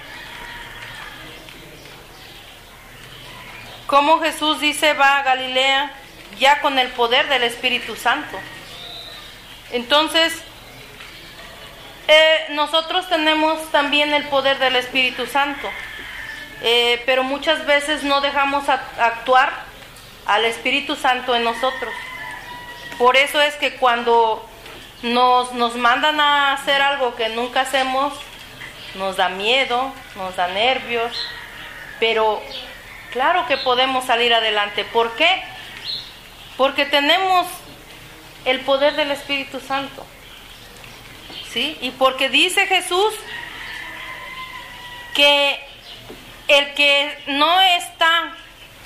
Cómo 3.87 4.21
Jesús 4.21 4.61
dice 4.61 4.95
va 4.95 5.19
a 5.19 5.23
Galilea 5.23 6.00
ya 6.39 6.61
con 6.61 6.79
el 6.79 6.89
poder 6.89 7.29
del 7.29 7.43
Espíritu 7.43 7.97
Santo. 7.97 8.39
Entonces, 9.73 10.43
eh, 12.09 12.47
nosotros 12.51 13.09
tenemos 13.09 13.71
también 13.71 14.13
el 14.13 14.25
poder 14.25 14.59
del 14.59 14.77
Espíritu 14.77 15.27
Santo. 15.27 15.69
Eh, 16.63 17.03
pero 17.07 17.23
muchas 17.23 17.65
veces 17.67 18.03
no 18.03 18.21
dejamos 18.21 18.69
actuar 18.69 19.51
al 20.27 20.45
Espíritu 20.45 20.97
Santo 20.97 21.35
en 21.35 21.45
nosotros. 21.45 21.93
Por 22.99 23.17
eso 23.17 23.41
es 23.41 23.55
que 23.57 23.77
cuando 23.77 24.47
nos, 25.03 25.53
nos 25.53 25.77
mandan 25.77 26.21
a 26.21 26.53
hacer 26.53 26.83
algo 26.83 27.17
que 27.17 27.31
nunca 27.31 27.63
hacemos, 27.63 28.13
nos 28.95 29.17
da 29.17 29.29
miedo, 29.29 29.93
nos 30.17 30.37
da 30.37 30.49
nervios, 30.49 31.17
pero 31.99 32.43
claro 33.13 33.47
que 33.47 33.57
podemos 33.57 34.05
salir 34.05 34.35
adelante. 34.35 34.85
¿Por 34.85 35.13
qué? 35.17 35.43
Porque 36.61 36.85
tenemos 36.85 37.47
el 38.45 38.61
poder 38.61 38.95
del 38.95 39.13
Espíritu 39.13 39.61
Santo. 39.61 40.05
¿Sí? 41.51 41.79
Y 41.81 41.91
porque 41.93 42.29
dice 42.29 42.67
Jesús 42.67 43.15
que 45.15 45.59
el 46.49 46.75
que 46.75 47.19
no 47.29 47.59
está 47.63 48.35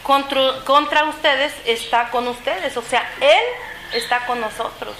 contra, 0.04 1.04
ustedes 1.06 1.52
está 1.66 2.10
con 2.10 2.28
ustedes, 2.28 2.76
o 2.76 2.82
sea, 2.82 3.10
Él 3.20 3.42
está 3.92 4.24
con 4.26 4.40
nosotros. 4.40 4.94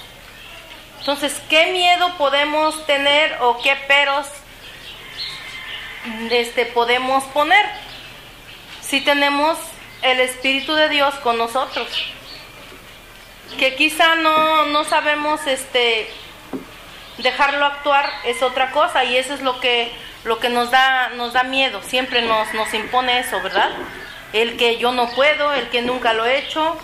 Entonces, 0.99 1.41
¿qué 1.49 1.67
miedo 1.67 2.17
podemos 2.17 2.85
tener 2.85 3.37
o 3.39 3.57
qué 3.61 3.77
peros 3.87 4.27
este, 6.29 6.65
podemos 6.65 7.23
poner 7.23 7.65
si 8.81 8.99
tenemos 8.99 9.57
el 10.01 10.19
Espíritu 10.19 10.73
de 10.73 10.89
Dios 10.89 11.15
con 11.23 11.37
nosotros? 11.37 12.14
Que 13.57 13.75
quizá 13.75 14.15
no, 14.15 14.65
no 14.67 14.83
sabemos 14.83 15.45
este, 15.47 16.09
dejarlo 17.17 17.65
actuar 17.65 18.09
es 18.25 18.41
otra 18.41 18.71
cosa 18.71 19.03
y 19.03 19.17
eso 19.17 19.33
es 19.33 19.41
lo 19.41 19.59
que 19.59 19.91
lo 20.23 20.39
que 20.39 20.49
nos 20.49 20.71
da 20.71 21.09
nos 21.09 21.33
da 21.33 21.43
miedo. 21.43 21.81
Siempre 21.83 22.21
nos 22.21 22.53
nos 22.53 22.73
impone 22.73 23.19
eso 23.19 23.41
verdad 23.41 23.69
el 24.33 24.57
que 24.57 24.77
yo 24.77 24.91
no 24.91 25.09
puedo 25.11 25.53
el 25.53 25.69
que 25.69 25.81
nunca 25.81 26.13
lo 26.13 26.25
he 26.25 26.39
hecho 26.39 26.77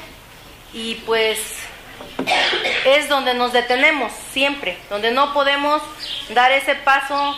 y 0.74 0.96
pues 1.06 1.58
es 2.86 3.10
donde 3.10 3.34
nos 3.34 3.52
detenemos 3.52 4.12
siempre. 4.32 4.78
Donde 4.90 5.12
no 5.12 5.34
podemos 5.34 5.82
dar 6.30 6.52
ese 6.52 6.76
paso 6.76 7.36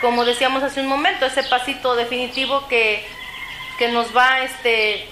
como 0.00 0.24
decíamos 0.24 0.62
hace 0.62 0.80
un 0.80 0.86
momento 0.86 1.26
ese 1.26 1.42
pasito 1.42 1.94
definitivo 1.94 2.66
que 2.68 3.04
que 3.78 3.88
nos 3.88 4.16
va 4.16 4.40
este 4.40 5.08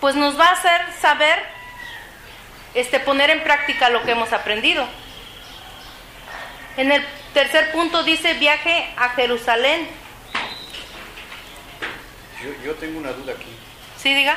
pues 0.00 0.14
nos 0.14 0.38
va 0.38 0.48
a 0.48 0.52
hacer 0.52 0.80
saber 1.00 1.38
este, 2.74 3.00
poner 3.00 3.30
en 3.30 3.42
práctica 3.42 3.88
lo 3.90 4.02
que 4.04 4.12
hemos 4.12 4.32
aprendido. 4.32 4.86
En 6.76 6.92
el 6.92 7.04
tercer 7.34 7.72
punto 7.72 8.02
dice 8.04 8.34
viaje 8.34 8.92
a 8.96 9.10
Jerusalén. 9.10 9.88
Yo, 12.42 12.50
yo 12.64 12.74
tengo 12.76 12.98
una 12.98 13.12
duda 13.12 13.32
aquí. 13.32 13.50
¿Sí, 14.00 14.14
diga? 14.14 14.36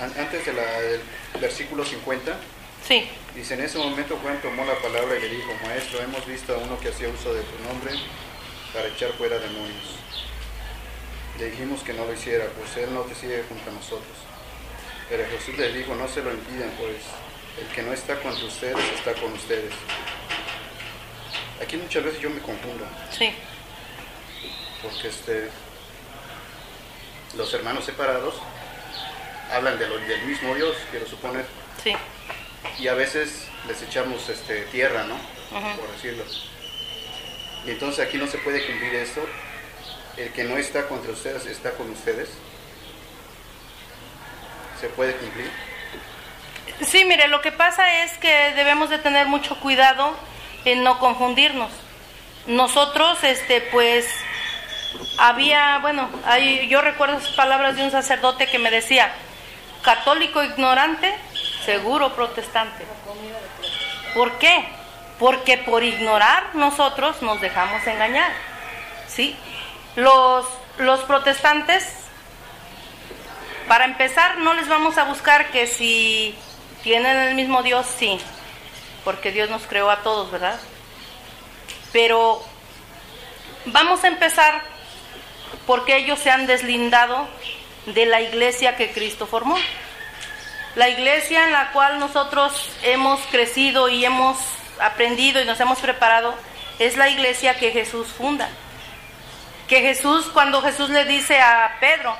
An- 0.00 0.12
Antes 0.18 0.44
de 0.46 0.52
la- 0.52 0.80
del 0.80 1.02
versículo 1.40 1.84
50, 1.84 2.36
Sí. 2.86 3.08
dice, 3.34 3.54
en 3.54 3.60
ese 3.62 3.78
momento 3.78 4.18
Juan 4.20 4.40
tomó 4.42 4.64
la 4.64 4.74
palabra 4.78 5.16
y 5.16 5.20
le 5.20 5.28
dijo, 5.28 5.54
Maestro, 5.64 6.00
hemos 6.00 6.26
visto 6.26 6.54
a 6.54 6.58
uno 6.58 6.80
que 6.80 6.88
hacía 6.88 7.08
uso 7.08 7.32
de 7.32 7.42
tu 7.42 7.62
nombre 7.68 7.92
para 8.74 8.88
echar 8.88 9.12
fuera 9.12 9.38
demonios. 9.38 9.94
Le 11.42 11.50
dijimos 11.50 11.82
que 11.82 11.92
no 11.92 12.04
lo 12.04 12.12
hiciera, 12.14 12.44
pues 12.56 12.76
él 12.76 12.94
no 12.94 13.00
te 13.00 13.16
sigue 13.16 13.42
junto 13.48 13.68
a 13.68 13.72
nosotros. 13.72 14.14
Pero 15.10 15.24
Jesús 15.28 15.58
les 15.58 15.74
dijo, 15.74 15.92
no 15.96 16.06
se 16.06 16.22
lo 16.22 16.30
impidan, 16.32 16.70
pues 16.78 16.94
el 17.60 17.66
que 17.74 17.82
no 17.82 17.92
está 17.92 18.14
contra 18.20 18.44
ustedes 18.44 18.76
está 18.94 19.12
con 19.14 19.32
ustedes. 19.32 19.72
Aquí 21.60 21.76
muchas 21.78 22.04
veces 22.04 22.20
yo 22.20 22.30
me 22.30 22.38
confundo, 22.40 22.86
Sí. 23.10 23.32
porque 24.84 25.08
este, 25.08 25.48
los 27.36 27.52
hermanos 27.54 27.86
separados 27.86 28.36
hablan 29.50 29.80
de 29.80 29.88
lo- 29.88 29.98
del 29.98 30.22
mismo 30.22 30.54
Dios, 30.54 30.76
quiero 30.92 31.08
suponer, 31.08 31.44
Sí. 31.82 31.92
y 32.78 32.86
a 32.86 32.94
veces 32.94 33.48
les 33.66 33.82
echamos 33.82 34.28
este, 34.28 34.60
tierra, 34.66 35.02
¿no? 35.08 35.16
Por 35.76 35.90
decirlo. 35.90 36.22
Y 37.66 37.70
entonces 37.72 38.06
aquí 38.06 38.16
no 38.16 38.28
se 38.28 38.38
puede 38.38 38.64
cumplir 38.64 38.94
esto. 38.94 39.26
El 40.16 40.32
que 40.32 40.44
no 40.44 40.56
está 40.56 40.86
contra 40.88 41.12
ustedes 41.12 41.46
está 41.46 41.72
con 41.72 41.90
ustedes. 41.90 42.28
¿Se 44.80 44.88
puede 44.88 45.14
cumplir? 45.16 45.50
Sí, 46.80 47.04
mire, 47.04 47.28
lo 47.28 47.40
que 47.40 47.52
pasa 47.52 48.04
es 48.04 48.18
que 48.18 48.52
debemos 48.54 48.90
de 48.90 48.98
tener 48.98 49.26
mucho 49.26 49.58
cuidado 49.60 50.16
en 50.64 50.82
no 50.82 50.98
confundirnos. 50.98 51.70
Nosotros, 52.46 53.22
este, 53.22 53.60
pues, 53.60 54.06
había, 55.18 55.78
bueno, 55.78 56.08
hay, 56.24 56.68
yo 56.68 56.80
recuerdo 56.82 57.18
esas 57.18 57.32
palabras 57.32 57.76
de 57.76 57.84
un 57.84 57.90
sacerdote 57.90 58.48
que 58.48 58.58
me 58.58 58.70
decía, 58.70 59.12
católico 59.82 60.42
ignorante, 60.42 61.14
seguro 61.64 62.14
protestante. 62.14 62.84
¿Por 64.14 64.38
qué? 64.38 64.68
Porque 65.18 65.58
por 65.58 65.84
ignorar 65.84 66.54
nosotros 66.54 67.22
nos 67.22 67.40
dejamos 67.40 67.86
engañar. 67.86 68.32
¿Sí? 69.06 69.36
Los, 69.96 70.46
los 70.78 71.00
protestantes 71.00 72.02
para 73.68 73.84
empezar, 73.84 74.38
no 74.38 74.54
les 74.54 74.68
vamos 74.68 74.98
a 74.98 75.04
buscar 75.04 75.50
que 75.50 75.66
si 75.66 76.34
tienen 76.82 77.16
el 77.16 77.34
mismo 77.34 77.62
Dios, 77.62 77.86
sí, 77.86 78.18
porque 79.04 79.32
Dios 79.32 79.48
nos 79.50 79.62
creó 79.62 79.90
a 79.90 80.02
todos, 80.02 80.30
¿verdad? 80.30 80.58
Pero 81.92 82.42
vamos 83.66 84.04
a 84.04 84.08
empezar 84.08 84.62
porque 85.66 85.96
ellos 85.96 86.18
se 86.18 86.30
han 86.30 86.46
deslindado 86.46 87.28
de 87.86 88.06
la 88.06 88.20
iglesia 88.20 88.76
que 88.76 88.92
Cristo 88.92 89.26
formó. 89.26 89.56
La 90.74 90.88
iglesia 90.88 91.44
en 91.44 91.52
la 91.52 91.72
cual 91.72 91.98
nosotros 91.98 92.70
hemos 92.82 93.20
crecido 93.30 93.88
y 93.88 94.04
hemos 94.04 94.38
aprendido 94.80 95.40
y 95.40 95.44
nos 95.44 95.60
hemos 95.60 95.78
preparado 95.78 96.34
es 96.78 96.96
la 96.96 97.08
iglesia 97.08 97.58
que 97.58 97.70
Jesús 97.70 98.08
funda. 98.08 98.48
Que 99.72 99.80
Jesús, 99.80 100.26
cuando 100.34 100.60
Jesús 100.60 100.90
le 100.90 101.06
dice 101.06 101.40
a 101.40 101.78
Pedro, 101.80 102.14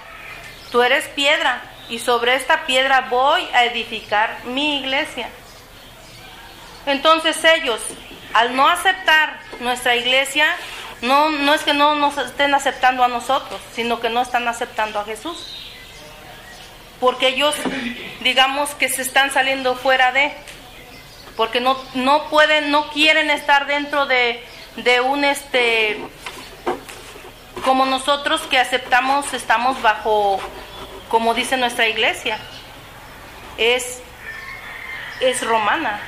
tú 0.70 0.80
eres 0.80 1.06
piedra 1.08 1.62
y 1.90 1.98
sobre 1.98 2.34
esta 2.34 2.64
piedra 2.64 3.08
voy 3.10 3.46
a 3.52 3.66
edificar 3.66 4.38
mi 4.46 4.78
iglesia. 4.78 5.28
Entonces 6.86 7.36
ellos, 7.44 7.78
al 8.32 8.56
no 8.56 8.66
aceptar 8.66 9.38
nuestra 9.60 9.96
iglesia, 9.96 10.46
no, 11.02 11.28
no 11.28 11.52
es 11.52 11.60
que 11.60 11.74
no 11.74 11.94
nos 11.94 12.16
estén 12.16 12.54
aceptando 12.54 13.04
a 13.04 13.08
nosotros, 13.08 13.60
sino 13.74 14.00
que 14.00 14.08
no 14.08 14.22
están 14.22 14.48
aceptando 14.48 14.98
a 14.98 15.04
Jesús. 15.04 15.74
Porque 17.00 17.28
ellos, 17.28 17.54
digamos 18.22 18.70
que 18.76 18.88
se 18.88 19.02
están 19.02 19.30
saliendo 19.30 19.76
fuera 19.76 20.10
de, 20.10 20.32
porque 21.36 21.60
no, 21.60 21.78
no 21.92 22.30
pueden, 22.30 22.70
no 22.70 22.88
quieren 22.88 23.28
estar 23.28 23.66
dentro 23.66 24.06
de, 24.06 24.42
de 24.76 25.02
un 25.02 25.22
este, 25.22 26.00
como 27.64 27.86
nosotros 27.86 28.42
que 28.42 28.58
aceptamos, 28.58 29.32
estamos 29.34 29.80
bajo, 29.82 30.40
como 31.08 31.34
dice 31.34 31.56
nuestra 31.56 31.88
iglesia, 31.88 32.38
es, 33.56 34.00
es 35.20 35.46
romana, 35.46 36.00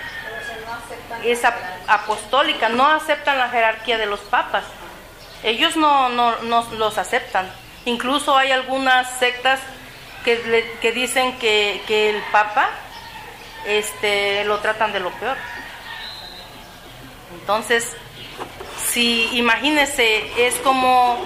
es 1.25 1.43
apostólica, 1.87 2.69
no 2.69 2.87
aceptan 2.87 3.39
la 3.39 3.49
jerarquía 3.49 3.99
de 3.99 4.07
los 4.07 4.21
papas. 4.21 4.65
Ellos 5.43 5.77
no, 5.77 6.09
no, 6.09 6.37
no 6.43 6.67
los 6.79 6.99
aceptan. 6.99 7.51
Incluso 7.85 8.37
hay 8.37 8.51
algunas 8.51 9.19
sectas 9.19 9.61
que, 10.25 10.77
que 10.81 10.93
dicen 10.93 11.39
que, 11.39 11.83
que 11.87 12.11
el 12.11 12.23
Papa 12.33 12.71
este, 13.67 14.45
lo 14.45 14.59
tratan 14.59 14.93
de 14.93 15.01
lo 15.01 15.11
peor. 15.11 15.37
Entonces, 17.35 17.95
si 18.95 19.29
imagínense, 19.37 20.47
es 20.47 20.55
como, 20.59 21.19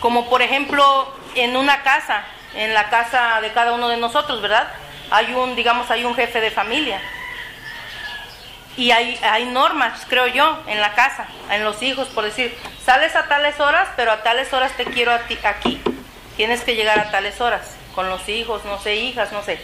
como 0.00 0.30
por 0.30 0.42
ejemplo 0.42 1.12
en 1.34 1.56
una 1.56 1.82
casa, 1.82 2.24
en 2.54 2.72
la 2.72 2.88
casa 2.88 3.40
de 3.40 3.52
cada 3.52 3.72
uno 3.72 3.88
de 3.88 3.96
nosotros, 3.96 4.40
¿verdad? 4.40 4.68
Hay 5.10 5.34
un, 5.34 5.56
digamos, 5.56 5.90
hay 5.90 6.04
un 6.04 6.14
jefe 6.14 6.40
de 6.40 6.52
familia. 6.52 7.00
Y 8.76 8.92
hay, 8.92 9.18
hay 9.22 9.46
normas, 9.46 10.06
creo 10.08 10.28
yo, 10.28 10.62
en 10.68 10.80
la 10.80 10.94
casa, 10.94 11.26
en 11.50 11.64
los 11.64 11.82
hijos, 11.82 12.08
por 12.08 12.24
decir, 12.24 12.56
sales 12.84 13.16
a 13.16 13.26
tales 13.26 13.58
horas, 13.58 13.88
pero 13.96 14.12
a 14.12 14.22
tales 14.22 14.52
horas 14.52 14.72
te 14.76 14.84
quiero 14.84 15.10
a 15.10 15.18
ti, 15.20 15.36
aquí. 15.42 15.82
Tienes 16.36 16.60
que 16.60 16.76
llegar 16.76 16.98
a 16.98 17.10
tales 17.10 17.40
horas, 17.40 17.74
con 17.94 18.08
los 18.08 18.28
hijos, 18.28 18.64
no 18.66 18.78
sé, 18.78 18.96
hijas, 18.96 19.32
no 19.32 19.42
sé. 19.42 19.58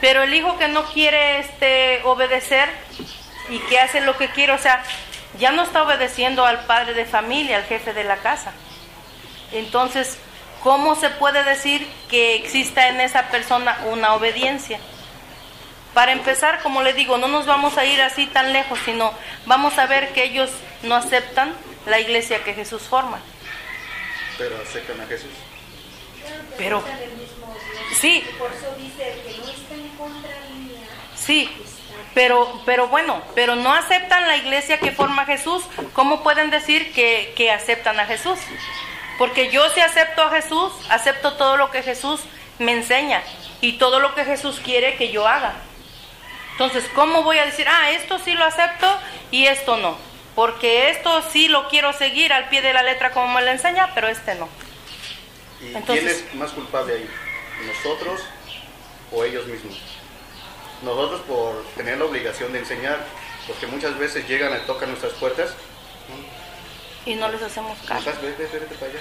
Pero 0.00 0.22
el 0.22 0.32
hijo 0.32 0.56
que 0.56 0.68
no 0.68 0.84
quiere 0.84 1.40
este, 1.40 2.00
obedecer 2.04 2.70
y 3.50 3.58
que 3.58 3.78
hace 3.78 4.00
lo 4.00 4.16
que 4.16 4.28
quiere, 4.28 4.52
o 4.52 4.58
sea, 4.58 4.82
ya 5.38 5.52
no 5.52 5.62
está 5.62 5.82
obedeciendo 5.82 6.44
al 6.44 6.64
padre 6.66 6.94
de 6.94 7.04
familia, 7.04 7.58
al 7.58 7.64
jefe 7.64 7.92
de 7.92 8.04
la 8.04 8.16
casa. 8.16 8.52
Entonces, 9.52 10.18
¿cómo 10.62 10.94
se 10.94 11.10
puede 11.10 11.42
decir 11.44 11.86
que 12.08 12.34
exista 12.36 12.88
en 12.88 13.00
esa 13.00 13.28
persona 13.28 13.78
una 13.86 14.14
obediencia? 14.14 14.78
Para 15.94 16.12
empezar, 16.12 16.62
como 16.62 16.82
le 16.82 16.92
digo, 16.92 17.18
no 17.18 17.28
nos 17.28 17.46
vamos 17.46 17.76
a 17.76 17.84
ir 17.84 18.00
así 18.00 18.26
tan 18.26 18.52
lejos, 18.52 18.78
sino 18.84 19.12
vamos 19.46 19.76
a 19.78 19.86
ver 19.86 20.12
que 20.12 20.24
ellos 20.24 20.50
no 20.82 20.94
aceptan 20.94 21.52
la 21.86 21.98
iglesia 21.98 22.44
que 22.44 22.54
Jesús 22.54 22.82
forma. 22.82 23.20
Pero 24.38 24.56
aceptan 24.62 25.00
a 25.00 25.06
Jesús. 25.06 25.30
Pero-. 26.56 26.82
Sí. 28.00 28.24
Por 28.38 28.52
eso 28.52 28.74
dice 28.78 29.12
el 29.12 29.20
que 29.22 29.38
no 29.38 29.48
está 29.50 29.74
en 29.74 29.88
contra 29.90 30.30
mía. 30.54 30.80
Sí, 31.16 31.50
pero, 32.14 32.60
pero 32.66 32.88
bueno, 32.88 33.22
pero 33.34 33.54
no 33.56 33.72
aceptan 33.74 34.26
la 34.26 34.36
iglesia 34.36 34.78
que 34.78 34.90
forma 34.92 35.24
Jesús. 35.26 35.64
¿Cómo 35.92 36.22
pueden 36.22 36.50
decir 36.50 36.92
que, 36.92 37.32
que 37.36 37.50
aceptan 37.50 38.00
a 38.00 38.06
Jesús? 38.06 38.38
Porque 39.18 39.50
yo 39.50 39.68
si 39.70 39.80
acepto 39.80 40.22
a 40.22 40.30
Jesús, 40.30 40.72
acepto 40.88 41.34
todo 41.34 41.56
lo 41.56 41.70
que 41.70 41.82
Jesús 41.82 42.20
me 42.58 42.72
enseña 42.72 43.22
y 43.60 43.74
todo 43.74 44.00
lo 44.00 44.14
que 44.14 44.24
Jesús 44.24 44.60
quiere 44.64 44.96
que 44.96 45.10
yo 45.10 45.26
haga. 45.28 45.54
Entonces, 46.52 46.84
¿cómo 46.94 47.22
voy 47.22 47.38
a 47.38 47.46
decir, 47.46 47.66
ah, 47.68 47.90
esto 47.90 48.18
sí 48.18 48.32
lo 48.32 48.44
acepto 48.44 48.86
y 49.30 49.46
esto 49.46 49.76
no? 49.76 49.96
Porque 50.34 50.90
esto 50.90 51.22
sí 51.30 51.48
lo 51.48 51.68
quiero 51.68 51.92
seguir 51.92 52.32
al 52.32 52.48
pie 52.48 52.62
de 52.62 52.72
la 52.72 52.82
letra 52.82 53.10
como 53.12 53.28
me 53.34 53.42
lo 53.42 53.50
enseña, 53.50 53.90
pero 53.94 54.08
este 54.08 54.34
no. 54.34 54.48
¿Y 55.62 55.74
Entonces- 55.74 55.86
quién 55.86 56.08
es 56.08 56.34
más 56.34 56.50
culpable 56.52 56.94
ahí? 56.94 57.10
¿Nosotros 57.66 58.20
o 59.12 59.24
ellos 59.24 59.46
mismos? 59.46 59.78
Nosotros 60.82 61.20
por 61.22 61.62
tener 61.76 61.98
la 61.98 62.04
obligación 62.06 62.52
de 62.52 62.60
enseñar, 62.60 62.98
porque 63.46 63.66
muchas 63.66 63.98
veces 63.98 64.26
llegan 64.28 64.54
y 64.56 64.66
tocan 64.66 64.88
nuestras 64.88 65.12
puertas. 65.14 65.50
Y 67.06 67.14
no 67.14 67.28
les 67.30 67.42
hacemos 67.42 67.78
¿no 67.82 67.86
caso. 67.86 68.04
sabes? 68.04 68.22
Vete, 68.22 68.44
vete 68.58 68.74
para 68.76 68.90
allá. 68.92 69.00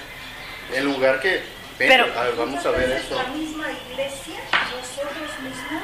En 0.73 0.85
lugar 0.85 1.19
que, 1.21 1.29
ven, 1.77 1.87
Pero- 1.89 2.05
a 2.19 2.23
ver, 2.25 2.35
vamos 2.35 2.65
a 2.65 2.71
ver 2.71 2.87
Muchas 2.87 3.03
esto. 3.03 3.15
veces 3.15 3.27
La 3.29 3.33
misma 3.35 3.65
iglesia, 3.71 4.39
nosotros 4.75 5.39
mismos 5.41 5.83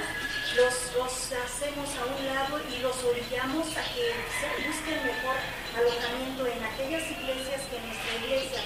los, 0.55 0.95
los 0.97 1.31
hacemos 1.43 1.89
a 1.97 2.05
un 2.05 2.25
lado 2.25 2.61
y 2.73 2.81
los 2.81 3.03
orillamos 3.03 3.67
a 3.75 3.81
que 3.93 4.13
se 4.39 4.67
busquen 4.67 4.95
mejor 5.05 5.35
alojamiento 5.77 6.47
en 6.47 6.63
aquellas 6.63 7.11
iglesias 7.11 7.61
que 7.69 7.79
nuestra 7.79 8.25
iglesia. 8.25 8.61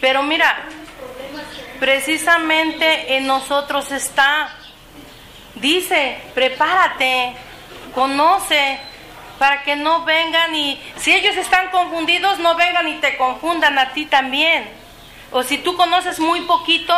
Pero 0.00 0.22
mira, 0.22 0.66
Precisamente 1.80 3.16
en 3.16 3.26
nosotros 3.28 3.92
está. 3.92 4.57
Dice, 5.60 6.18
prepárate, 6.34 7.34
conoce, 7.94 8.78
para 9.38 9.62
que 9.62 9.76
no 9.76 10.04
vengan 10.04 10.54
y 10.54 10.80
si 10.96 11.14
ellos 11.14 11.36
están 11.36 11.70
confundidos, 11.70 12.38
no 12.38 12.54
vengan 12.56 12.88
y 12.88 12.94
te 12.94 13.16
confundan 13.16 13.78
a 13.78 13.92
ti 13.92 14.06
también. 14.06 14.68
O 15.30 15.42
si 15.42 15.58
tú 15.58 15.76
conoces 15.76 16.18
muy 16.20 16.40
poquito 16.42 16.94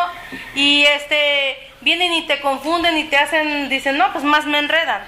y 0.54 0.84
este 0.84 1.70
vienen 1.80 2.12
y 2.12 2.26
te 2.26 2.40
confunden 2.40 2.96
y 2.98 3.04
te 3.04 3.16
hacen, 3.16 3.68
dicen, 3.68 3.98
no, 3.98 4.12
pues 4.12 4.24
más 4.24 4.46
me 4.46 4.58
enredan. 4.58 5.02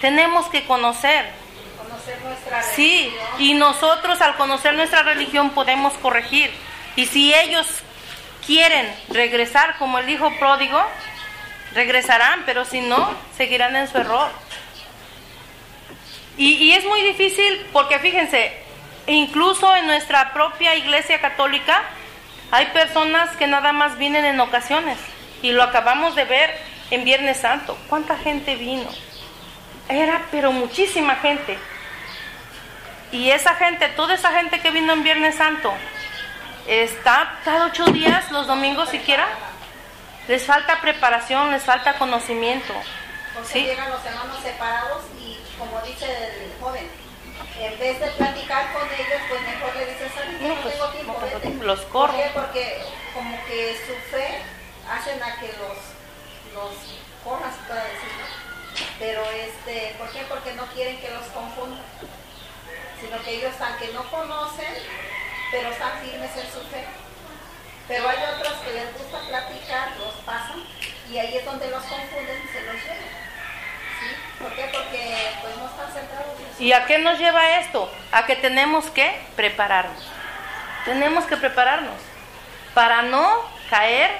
Tenemos 0.00 0.46
que 0.46 0.64
conocer. 0.64 1.30
conocer 1.78 2.20
nuestra 2.22 2.62
Sí, 2.62 3.14
y 3.38 3.54
nosotros 3.54 4.20
al 4.20 4.36
conocer 4.36 4.74
nuestra 4.74 5.02
religión 5.02 5.50
podemos 5.50 5.94
corregir. 5.94 6.50
Y 6.96 7.06
si 7.06 7.34
ellos 7.34 7.66
quieren 8.46 8.92
regresar 9.08 9.78
como 9.78 9.98
el 9.98 10.08
hijo 10.08 10.30
pródigo, 10.38 10.82
regresarán, 11.74 12.42
pero 12.46 12.64
si 12.64 12.80
no, 12.80 13.10
seguirán 13.36 13.76
en 13.76 13.88
su 13.88 13.98
error. 13.98 14.30
Y, 16.36 16.54
y 16.54 16.72
es 16.72 16.84
muy 16.84 17.02
difícil 17.02 17.66
porque 17.72 17.98
fíjense, 17.98 18.52
incluso 19.06 19.74
en 19.76 19.86
nuestra 19.86 20.32
propia 20.32 20.74
iglesia 20.74 21.20
católica 21.20 21.82
hay 22.50 22.66
personas 22.66 23.36
que 23.36 23.46
nada 23.46 23.72
más 23.72 23.98
vienen 23.98 24.24
en 24.24 24.40
ocasiones 24.40 24.98
y 25.42 25.52
lo 25.52 25.62
acabamos 25.62 26.14
de 26.14 26.24
ver 26.24 26.54
en 26.90 27.04
Viernes 27.04 27.38
Santo. 27.38 27.76
¿Cuánta 27.88 28.16
gente 28.16 28.56
vino? 28.56 28.88
Era 29.88 30.22
pero 30.30 30.52
muchísima 30.52 31.16
gente. 31.16 31.58
Y 33.12 33.30
esa 33.30 33.54
gente, 33.54 33.88
toda 33.88 34.14
esa 34.14 34.30
gente 34.32 34.60
que 34.60 34.70
vino 34.70 34.92
en 34.92 35.04
Viernes 35.04 35.36
Santo, 35.36 35.72
está 36.66 37.38
cada 37.44 37.66
ocho 37.66 37.84
días, 37.86 38.30
los 38.30 38.46
domingos 38.46 38.88
siquiera. 38.88 39.26
Les 40.28 40.44
falta 40.46 40.80
preparación, 40.80 41.50
les 41.50 41.62
falta 41.62 41.94
conocimiento. 41.98 42.72
Porque 43.34 43.48
Sí. 43.52 43.64
llegan 43.64 43.90
los 43.90 44.04
hermanos 44.04 44.38
separados 44.42 45.02
y 45.18 45.38
como 45.58 45.80
dice 45.82 46.06
el 46.06 46.52
joven, 46.60 46.88
en 47.60 47.78
vez 47.78 48.00
de 48.00 48.06
platicar 48.12 48.72
con 48.72 48.82
ellos, 48.88 49.20
pues 49.28 49.40
mejor 49.42 49.76
le 49.76 49.86
dices, 49.86 50.12
¿sabes? 50.14 50.40
No, 50.40 50.48
No, 50.48 50.54
pues, 50.62 50.74
tengo 50.74 50.88
tiempo, 50.90 51.12
no 51.12 51.18
tengo 51.18 51.34
vete". 51.34 51.40
tiempo, 51.46 51.64
los 51.64 51.80
corro. 51.82 52.12
¿Por 52.12 52.22
qué? 52.22 52.30
Porque 52.32 52.82
como 53.12 53.44
que 53.46 53.76
su 53.86 53.94
fe 54.16 54.38
hacen 54.90 55.22
a 55.22 55.36
que 55.40 55.48
los, 55.48 55.78
los 56.54 56.72
corras, 57.22 57.54
para 57.68 57.84
decir, 57.84 58.10
¿no? 58.18 58.26
Pero 58.98 59.22
este, 59.30 59.94
¿por 59.98 60.08
qué? 60.10 60.22
Porque 60.28 60.52
no 60.54 60.66
quieren 60.66 60.98
que 61.00 61.10
los 61.10 61.24
confundan, 61.26 61.84
sino 63.00 63.22
que 63.22 63.30
ellos 63.36 63.54
aunque 63.60 63.88
no 63.92 64.02
conocen, 64.10 64.74
pero 65.50 65.68
están 65.68 66.00
firmes 66.00 66.30
en 66.36 66.46
su 66.52 66.60
fe. 66.68 66.84
Pero 67.86 68.08
hay 68.08 68.18
otros 68.34 68.54
que 68.60 68.72
les 68.72 68.92
gusta 68.96 69.20
platicar, 69.28 69.96
los 69.98 70.14
pasan 70.24 70.64
y 71.10 71.18
ahí 71.18 71.36
es 71.36 71.44
donde 71.44 71.68
los 71.70 71.82
confunden 71.82 72.42
y 72.42 72.48
se 72.48 72.62
los 72.62 72.74
llevan. 72.74 73.24
¿Sí? 74.00 74.42
¿Por 74.42 74.54
qué? 74.54 74.70
Porque 74.72 75.18
pues 75.42 75.56
no 75.56 75.66
están 75.66 75.92
centrados 75.92 76.34
¿Y 76.58 76.72
a 76.72 76.86
qué 76.86 76.98
nos 76.98 77.18
lleva 77.18 77.58
esto? 77.58 77.90
A 78.10 78.26
que 78.26 78.36
tenemos 78.36 78.86
que 78.86 79.20
prepararnos. 79.36 80.02
Tenemos 80.84 81.24
que 81.24 81.36
prepararnos 81.36 82.00
para 82.74 83.02
no 83.02 83.42
caer 83.68 84.10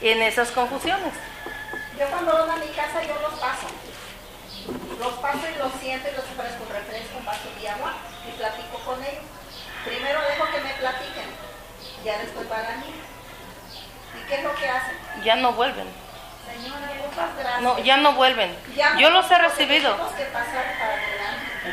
en 0.00 0.22
esas 0.22 0.50
confusiones. 0.50 1.14
Yo 1.98 2.06
cuando 2.08 2.32
van 2.32 2.50
a 2.50 2.56
mi 2.56 2.68
casa 2.68 3.02
yo 3.02 3.14
los 3.20 3.38
paso. 3.38 3.66
Los 4.98 5.12
paso 5.14 5.40
y 5.52 5.58
los 5.58 5.72
siento 5.80 6.08
y 6.08 6.12
los 6.12 6.24
ofrezco 6.24 6.64
refresco, 6.72 7.18
un 7.18 7.24
vaso 7.24 7.48
de 7.60 7.68
agua 7.68 7.94
y 8.28 8.32
platico 8.38 8.78
con 8.84 9.02
ellos. 9.02 9.24
platiquen. 10.80 11.30
Ya 12.04 12.18
después 12.18 12.48
van 12.48 12.66
a 12.66 12.86
ir. 12.86 12.94
¿Y 12.94 13.11
qué 14.32 14.38
es 14.38 14.44
lo 14.44 14.54
que 14.54 14.68
hacen? 14.68 14.96
Ya 15.24 15.36
no 15.36 15.52
vuelven. 15.52 15.86
Señora, 16.46 16.88
muchas 17.06 17.36
gracias. 17.38 17.62
No, 17.62 17.78
ya 17.80 17.96
no 17.98 18.12
vuelven. 18.14 18.56
Ya 18.74 18.96
Yo 18.96 19.10
los 19.10 19.30
he 19.30 19.38
recibido, 19.38 19.96
que 20.16 20.24
para 20.24 20.46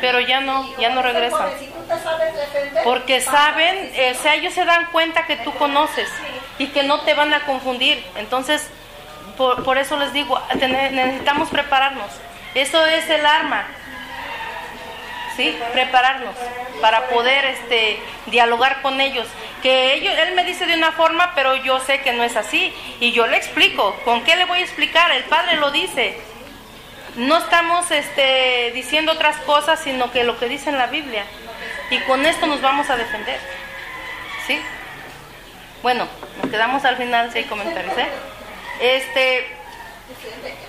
pero 0.00 0.20
ya 0.20 0.40
no, 0.40 0.76
ya 0.78 0.90
no 0.90 1.02
regresan. 1.02 1.50
Porque 2.84 3.20
saben, 3.20 3.90
eh, 3.94 4.14
o 4.16 4.22
sea, 4.22 4.34
ellos 4.34 4.54
se 4.54 4.64
dan 4.64 4.86
cuenta 4.92 5.26
que 5.26 5.36
tú 5.36 5.52
conoces 5.54 6.08
y 6.58 6.68
que 6.68 6.82
no 6.82 7.00
te 7.00 7.14
van 7.14 7.32
a 7.34 7.40
confundir. 7.40 8.04
Entonces, 8.16 8.68
por, 9.36 9.64
por 9.64 9.78
eso 9.78 9.96
les 9.96 10.12
digo, 10.12 10.40
necesitamos 10.54 11.48
prepararnos. 11.48 12.10
Eso 12.54 12.84
es 12.86 13.08
el 13.08 13.24
arma. 13.24 13.66
¿Sí? 15.36 15.56
Prepararnos 15.72 16.34
para 16.80 17.08
poder 17.08 17.44
este, 17.44 17.98
dialogar 18.26 18.82
con 18.82 19.00
ellos. 19.00 19.26
Que 19.62 19.94
ellos, 19.94 20.12
él 20.18 20.34
me 20.34 20.44
dice 20.44 20.66
de 20.66 20.74
una 20.74 20.92
forma, 20.92 21.32
pero 21.34 21.56
yo 21.56 21.80
sé 21.80 22.00
que 22.00 22.12
no 22.12 22.24
es 22.24 22.36
así. 22.36 22.74
Y 23.00 23.12
yo 23.12 23.26
le 23.26 23.36
explico. 23.36 23.94
¿Con 24.04 24.24
qué 24.24 24.36
le 24.36 24.44
voy 24.46 24.58
a 24.58 24.62
explicar? 24.62 25.10
El 25.12 25.24
Padre 25.24 25.56
lo 25.56 25.70
dice. 25.70 26.18
No 27.16 27.38
estamos 27.38 27.90
este, 27.90 28.70
diciendo 28.72 29.12
otras 29.12 29.36
cosas, 29.38 29.80
sino 29.82 30.10
que 30.12 30.24
lo 30.24 30.38
que 30.38 30.48
dice 30.48 30.70
en 30.70 30.78
la 30.78 30.86
Biblia. 30.86 31.24
Y 31.90 31.98
con 32.00 32.24
esto 32.24 32.46
nos 32.46 32.60
vamos 32.60 32.88
a 32.90 32.96
defender. 32.96 33.40
¿Sí? 34.46 34.60
Bueno, 35.82 36.06
nos 36.42 36.50
quedamos 36.50 36.84
al 36.84 36.96
final 36.96 37.32
si 37.32 37.38
hay 37.38 37.44
comentarios. 37.44 37.96
¿eh? 37.98 38.08
Este, 38.80 39.46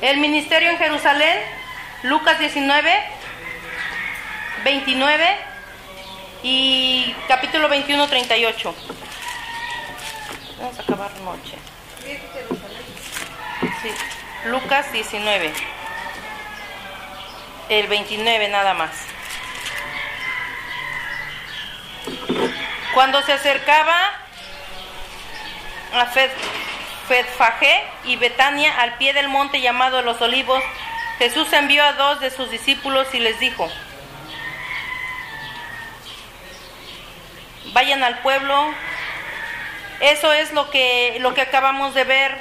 el 0.02 0.17
ministerio 0.17 0.69
en 0.69 0.78
Jerusalén, 0.78 1.38
Lucas 2.04 2.39
19, 2.39 2.91
29 4.63 5.38
y 6.43 7.15
capítulo 7.28 7.67
21, 7.69 8.08
38. 8.08 8.76
Vamos 10.60 10.80
a 10.80 10.82
acabar 10.82 11.12
noche. 11.21 11.58
Lucas 14.45 14.91
19. 14.91 15.54
El 17.69 17.88
29 17.88 18.50
nada 18.50 18.74
más. 18.74 18.91
Cuando 22.93 23.21
se 23.21 23.34
acercaba 23.34 23.95
a 25.93 26.06
Fetfagé 27.08 27.84
y 28.06 28.17
Betania 28.17 28.82
al 28.82 28.97
pie 28.97 29.13
del 29.13 29.30
monte 29.30 29.62
llamado 29.62 30.02
los 30.02 30.21
olivos, 30.21 30.62
Jesús 31.19 31.52
envió 31.54 31.84
a 31.84 31.93
dos 31.93 32.19
de 32.19 32.32
sus 32.32 32.50
discípulos 32.52 33.08
y 33.13 33.19
les 33.19 33.39
dijo, 33.39 33.69
vayan 37.74 38.04
al 38.04 38.20
pueblo, 38.20 38.74
eso 40.00 40.34
es 40.34 40.52
lo 40.54 40.70
que, 40.70 41.18
lo 41.20 41.34
que 41.34 41.42
acabamos 41.42 41.94
de 41.94 42.04
ver 42.04 42.36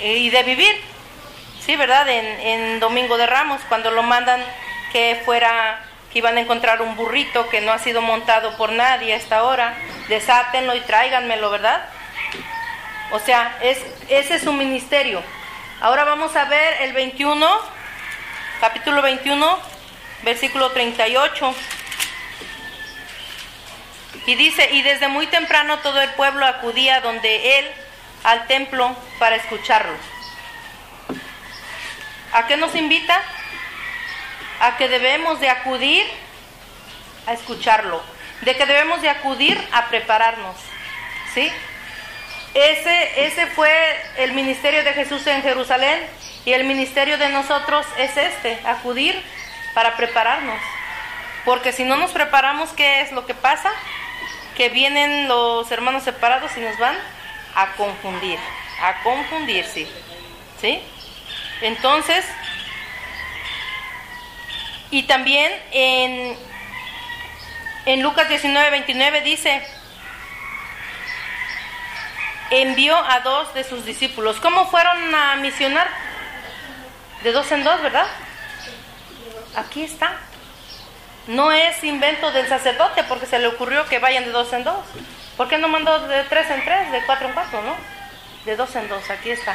eh, 0.00 0.18
y 0.18 0.30
de 0.30 0.42
vivir, 0.42 0.80
sí, 1.60 1.76
¿verdad? 1.76 2.08
En, 2.08 2.24
en 2.24 2.80
Domingo 2.80 3.16
de 3.16 3.26
Ramos, 3.26 3.60
cuando 3.68 3.90
lo 3.90 4.02
mandan 4.02 4.42
que 4.92 5.20
fuera, 5.24 5.80
que 6.12 6.18
iban 6.18 6.36
a 6.36 6.40
encontrar 6.40 6.82
un 6.82 6.96
burrito 6.96 7.48
que 7.48 7.60
no 7.60 7.72
ha 7.72 7.78
sido 7.78 8.02
montado 8.02 8.56
por 8.56 8.72
nadie 8.72 9.14
hasta 9.14 9.38
ahora, 9.38 9.74
desátenlo 10.08 10.74
y 10.74 10.80
tráiganmelo, 10.80 11.50
¿verdad? 11.50 11.88
O 13.10 13.18
sea, 13.18 13.56
es, 13.62 13.78
ese 14.08 14.34
es 14.34 14.42
su 14.42 14.52
ministerio. 14.52 15.22
Ahora 15.80 16.04
vamos 16.04 16.36
a 16.36 16.44
ver 16.44 16.82
el 16.82 16.92
21, 16.92 17.48
capítulo 18.60 19.00
21, 19.00 19.58
versículo 20.24 20.70
38. 20.70 21.54
Y 24.28 24.34
dice, 24.34 24.68
y 24.72 24.82
desde 24.82 25.08
muy 25.08 25.26
temprano 25.28 25.78
todo 25.78 26.02
el 26.02 26.10
pueblo 26.10 26.44
acudía 26.44 27.00
donde 27.00 27.60
él 27.60 27.66
al 28.24 28.46
templo 28.46 28.94
para 29.18 29.36
escucharlo. 29.36 29.94
¿A 32.34 32.46
qué 32.46 32.58
nos 32.58 32.74
invita? 32.74 33.22
A 34.60 34.76
que 34.76 34.86
debemos 34.86 35.40
de 35.40 35.48
acudir 35.48 36.04
a 37.26 37.32
escucharlo, 37.32 38.02
de 38.42 38.54
que 38.54 38.66
debemos 38.66 39.00
de 39.00 39.08
acudir 39.08 39.58
a 39.72 39.86
prepararnos, 39.86 40.56
¿sí? 41.32 41.50
Ese, 42.52 43.24
ese 43.24 43.46
fue 43.46 43.72
el 44.18 44.32
ministerio 44.32 44.84
de 44.84 44.92
Jesús 44.92 45.26
en 45.26 45.40
Jerusalén 45.40 46.06
y 46.44 46.52
el 46.52 46.64
ministerio 46.64 47.16
de 47.16 47.30
nosotros 47.30 47.86
es 47.96 48.14
este, 48.18 48.60
acudir 48.66 49.18
para 49.72 49.96
prepararnos. 49.96 50.60
Porque 51.46 51.72
si 51.72 51.84
no 51.84 51.96
nos 51.96 52.10
preparamos, 52.10 52.68
¿qué 52.74 53.00
es 53.00 53.10
lo 53.12 53.24
que 53.24 53.32
pasa? 53.32 53.72
Que 54.58 54.68
vienen 54.68 55.28
los 55.28 55.70
hermanos 55.70 56.02
separados 56.02 56.54
y 56.58 56.60
nos 56.60 56.76
van 56.78 56.96
a 57.54 57.72
confundir, 57.72 58.38
a 58.82 59.02
confundir, 59.02 59.64
sí. 59.64 59.88
¿Sí? 60.60 60.82
Entonces, 61.62 62.26
y 64.90 65.04
también 65.04 65.50
en, 65.70 66.36
en 67.86 68.02
Lucas 68.02 68.28
19, 68.28 68.70
29 68.70 69.20
dice, 69.22 69.66
envió 72.50 72.96
a 72.96 73.20
dos 73.20 73.54
de 73.54 73.64
sus 73.64 73.84
discípulos. 73.84 74.40
¿Cómo 74.40 74.70
fueron 74.70 75.14
a 75.14 75.36
misionar? 75.36 75.88
De 77.22 77.32
dos 77.32 77.50
en 77.52 77.64
dos, 77.64 77.82
¿verdad? 77.82 78.06
Aquí 79.56 79.82
está. 79.82 80.16
No 81.28 81.52
es 81.52 81.84
invento 81.84 82.32
del 82.32 82.48
sacerdote 82.48 83.04
porque 83.04 83.26
se 83.26 83.38
le 83.38 83.48
ocurrió 83.48 83.84
que 83.86 83.98
vayan 83.98 84.24
de 84.24 84.30
dos 84.30 84.50
en 84.54 84.64
dos. 84.64 84.84
¿Por 85.36 85.46
qué 85.46 85.58
no 85.58 85.68
mandó 85.68 86.08
de 86.08 86.24
tres 86.24 86.50
en 86.50 86.64
tres, 86.64 86.90
de 86.90 87.02
cuatro 87.04 87.28
en 87.28 87.34
cuatro, 87.34 87.62
no? 87.62 87.76
De 88.46 88.56
dos 88.56 88.74
en 88.76 88.88
dos, 88.88 89.08
aquí 89.10 89.30
está. 89.30 89.54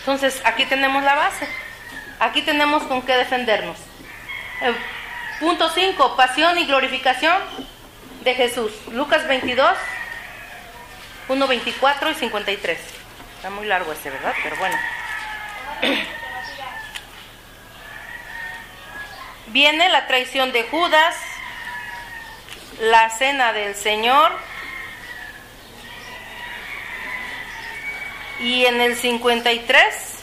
Entonces, 0.00 0.40
aquí 0.44 0.66
tenemos 0.66 1.02
la 1.02 1.14
base. 1.14 1.48
Aquí 2.20 2.42
tenemos 2.42 2.82
con 2.82 3.00
qué 3.02 3.14
defendernos. 3.14 3.78
Eh, 4.60 4.74
punto 5.40 5.70
5, 5.70 6.14
pasión 6.14 6.58
y 6.58 6.66
glorificación 6.66 7.40
de 8.22 8.34
Jesús. 8.34 8.72
Lucas 8.92 9.26
22, 9.26 9.76
1, 11.28 11.46
24 11.46 12.10
y 12.10 12.14
53. 12.14 12.78
Está 13.36 13.48
muy 13.48 13.66
largo 13.66 13.92
ese, 13.92 14.10
¿verdad? 14.10 14.34
Pero 14.42 14.56
bueno. 14.56 14.76
Viene 19.48 19.88
la 19.88 20.06
traición 20.06 20.52
de 20.52 20.64
Judas, 20.64 21.16
la 22.80 23.10
cena 23.10 23.52
del 23.52 23.74
Señor. 23.74 24.32
Y 28.40 28.66
en 28.66 28.80
el 28.80 28.96
53 28.96 30.16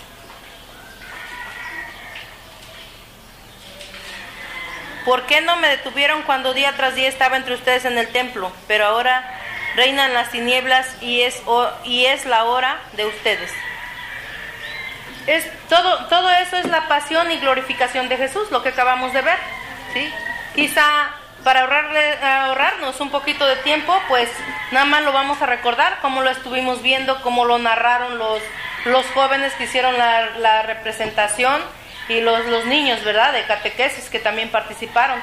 ¿Por 5.06 5.24
qué 5.24 5.42
no 5.42 5.58
me 5.58 5.68
detuvieron 5.68 6.22
cuando 6.24 6.54
día 6.54 6.74
tras 6.78 6.96
día 6.96 7.10
estaba 7.10 7.36
entre 7.36 7.56
ustedes 7.56 7.84
en 7.84 7.98
el 7.98 8.08
templo? 8.08 8.52
Pero 8.68 8.86
ahora 8.86 9.38
reinan 9.76 10.14
las 10.14 10.32
tinieblas 10.32 10.88
y 11.02 11.22
es, 11.22 11.42
y 11.84 12.06
es 12.06 12.26
la 12.26 12.46
hora 12.46 12.80
de 12.94 13.06
ustedes. 13.06 13.52
Es, 15.28 15.46
todo, 15.70 16.06
todo 16.08 16.30
eso 16.32 16.58
es 16.58 16.66
la 16.66 16.88
pasión 16.88 17.32
y 17.32 17.38
glorificación 17.38 18.10
de 18.10 18.18
Jesús, 18.18 18.52
lo 18.52 18.62
que 18.62 18.70
acabamos 18.70 19.14
de 19.14 19.22
ver. 19.22 19.38
¿sí? 19.94 20.12
Quizá 20.56 21.12
para 21.44 21.62
ahorrarle, 21.62 22.18
ahorrarnos 22.24 23.00
un 23.02 23.10
poquito 23.10 23.46
de 23.46 23.58
tiempo, 23.58 23.98
pues 24.08 24.30
nada 24.72 24.86
más 24.86 25.04
lo 25.04 25.12
vamos 25.12 25.42
a 25.42 25.46
recordar, 25.46 26.00
como 26.02 26.22
lo 26.22 26.30
estuvimos 26.30 26.82
viendo, 26.82 27.22
como 27.22 27.46
lo 27.46 27.58
narraron 27.60 28.18
los, 28.18 28.42
los 28.86 29.06
jóvenes 29.08 29.54
que 29.54 29.66
hicieron 29.66 29.98
la, 29.98 30.30
la 30.40 30.64
representación 30.64 31.62
y 32.10 32.22
los, 32.22 32.46
los 32.46 32.66
niños, 32.66 33.04
¿verdad? 33.04 33.34
De 33.34 33.44
catequesis 33.44 34.10
que 34.10 34.20
también 34.20 34.50
participaron. 34.50 35.20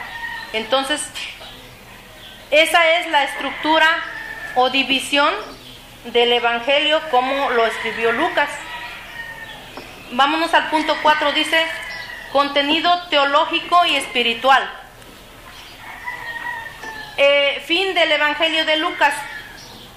Entonces, 0.53 1.01
esa 2.51 2.99
es 2.99 3.09
la 3.11 3.25
estructura 3.25 3.87
o 4.57 4.71
división 4.71 5.33
del 6.07 6.33
Evangelio 6.33 7.01
como 7.11 7.51
lo 7.51 7.67
escribió 7.67 8.13
Lucas. 8.13 8.49
Vámonos 10.13 10.53
al 10.55 10.71
punto 10.71 10.97
4, 11.03 11.33
dice 11.33 11.65
contenido 12.33 13.07
teológico 13.11 13.85
y 13.87 13.95
espiritual. 13.95 14.69
Eh, 17.17 17.63
fin 17.67 17.95
del 17.95 18.11
Evangelio 18.11 18.65
de 18.65 18.77
Lucas. 18.77 19.15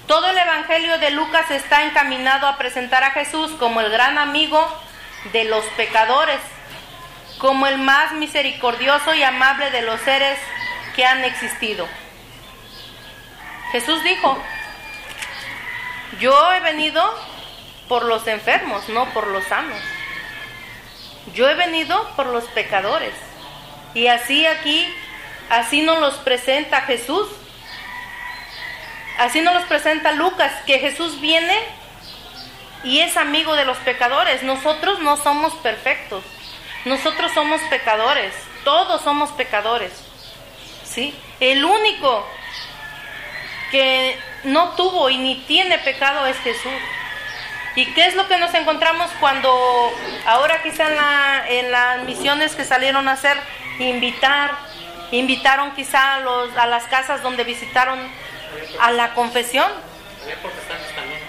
Todo 0.06 0.28
el 0.28 0.38
Evangelio 0.38 0.98
de 0.98 1.10
Lucas 1.10 1.50
está 1.50 1.84
encaminado 1.84 2.46
a 2.46 2.58
presentar 2.58 3.02
a 3.02 3.10
Jesús 3.10 3.52
como 3.52 3.80
el 3.80 3.90
gran 3.90 4.18
amigo 4.18 4.64
de 5.32 5.44
los 5.44 5.64
pecadores, 5.76 6.40
como 7.38 7.66
el 7.66 7.78
más 7.78 8.12
misericordioso 8.12 9.14
y 9.14 9.22
amable 9.22 9.70
de 9.70 9.82
los 9.82 10.00
seres 10.02 10.38
que 10.94 11.04
han 11.04 11.24
existido. 11.24 11.88
Jesús 13.72 14.00
dijo, 14.04 14.38
yo 16.20 16.52
he 16.52 16.60
venido 16.60 17.02
por 17.88 18.04
los 18.04 18.26
enfermos, 18.28 18.88
no 18.88 19.06
por 19.06 19.26
los 19.26 19.42
sanos. 19.44 19.80
Yo 21.32 21.48
he 21.48 21.54
venido 21.54 22.08
por 22.16 22.26
los 22.26 22.44
pecadores. 22.44 23.14
Y 23.94 24.08
así 24.08 24.46
aquí, 24.46 24.86
así 25.50 25.82
nos 25.82 25.98
los 26.00 26.14
presenta 26.16 26.82
Jesús. 26.82 27.28
Así 29.18 29.40
nos 29.40 29.54
los 29.54 29.64
presenta 29.64 30.12
Lucas, 30.12 30.52
que 30.66 30.80
Jesús 30.80 31.20
viene 31.20 31.56
y 32.82 33.00
es 33.00 33.16
amigo 33.16 33.54
de 33.54 33.64
los 33.64 33.78
pecadores. 33.78 34.42
Nosotros 34.42 35.00
no 35.00 35.16
somos 35.16 35.54
perfectos. 35.56 36.22
Nosotros 36.84 37.32
somos 37.32 37.60
pecadores. 37.62 38.34
Todos 38.64 39.02
somos 39.02 39.30
pecadores. 39.32 39.92
¿Sí? 40.84 41.14
El 41.40 41.64
único 41.64 42.26
que 43.70 44.16
no 44.44 44.70
tuvo 44.70 45.10
y 45.10 45.18
ni 45.18 45.36
tiene 45.46 45.78
pecado 45.78 46.26
es 46.26 46.36
Jesús. 46.38 46.72
¿Y 47.76 47.86
qué 47.92 48.06
es 48.06 48.14
lo 48.14 48.28
que 48.28 48.38
nos 48.38 48.54
encontramos 48.54 49.10
cuando 49.18 49.92
ahora 50.26 50.62
quizá 50.62 50.88
en, 50.88 50.96
la, 50.96 51.44
en 51.48 51.70
las 51.72 52.02
misiones 52.04 52.54
que 52.54 52.64
salieron 52.64 53.08
a 53.08 53.12
hacer, 53.12 53.36
invitar, 53.80 54.52
invitaron 55.10 55.72
quizá 55.74 56.16
a, 56.16 56.20
los, 56.20 56.56
a 56.56 56.66
las 56.66 56.84
casas 56.84 57.22
donde 57.22 57.42
visitaron 57.42 57.98
a 58.80 58.92
la 58.92 59.14
confesión? 59.14 59.70
Había 60.22 60.36
protestantes 60.36 60.94
también. 60.94 61.20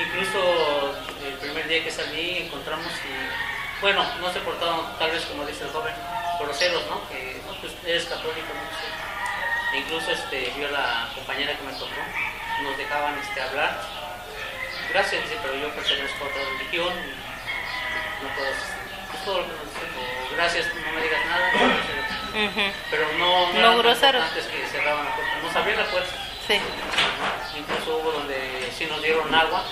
Incluso 0.00 0.96
el 1.24 1.34
primer 1.34 1.68
día 1.68 1.84
que 1.84 1.90
salí 1.90 2.38
encontramos 2.38 2.86
y, 2.86 3.80
bueno, 3.80 4.04
no 4.20 4.32
se 4.32 4.40
portaron 4.40 4.98
tal 4.98 5.10
vez 5.10 5.24
como 5.26 5.44
dice 5.44 5.64
el 5.64 5.70
joven, 5.70 5.94
groseros, 6.40 6.86
¿no? 6.86 7.08
Que 7.08 7.40
no, 7.46 7.54
pues 7.60 7.72
eres 7.86 8.04
católico, 8.04 8.48
no 8.48 8.70
sé. 8.78 9.76
E 9.76 9.78
incluso 9.78 10.10
este, 10.10 10.52
vio 10.56 10.68
la 10.70 11.08
compañera 11.14 11.56
que 11.56 11.62
me 11.62 11.72
tocó, 11.74 12.00
nos 12.62 12.76
dejaban 12.76 13.16
este, 13.18 13.40
hablar. 13.40 13.80
Gracias, 14.92 15.22
dice, 15.22 15.38
pero 15.42 15.54
yo 15.54 15.70
pertenezco 15.70 16.24
a 16.24 16.28
otra 16.28 16.42
religión 16.58 16.92
y 16.98 18.24
no 18.24 18.28
puedo 18.34 18.50
asistir. 18.50 18.80
Es 19.14 19.24
todo 19.24 19.38
lo 19.38 19.44
que 19.46 19.52
nos 19.52 19.64
dicen, 19.70 19.90
o 19.94 20.34
gracias, 20.34 20.66
no 20.74 20.92
me 20.92 21.02
digas 21.02 21.26
nada, 21.26 21.50
pero 22.90 23.12
no, 23.18 23.52
no, 23.52 23.60
No 23.60 23.78
groseros. 23.78 24.22
importantes 24.24 24.46
que 24.46 24.66
cerraban 24.68 25.04
la 25.04 25.14
puerta, 25.14 25.32
nos 25.42 25.56
abrían 25.56 25.78
la 25.78 25.86
puerta. 25.86 26.10
Sí. 26.46 26.60
Incluso 27.56 27.98
hubo 27.98 28.12
donde 28.12 28.72
sí 28.76 28.86
nos 28.86 29.02
dieron 29.02 29.32
agua, 29.34 29.64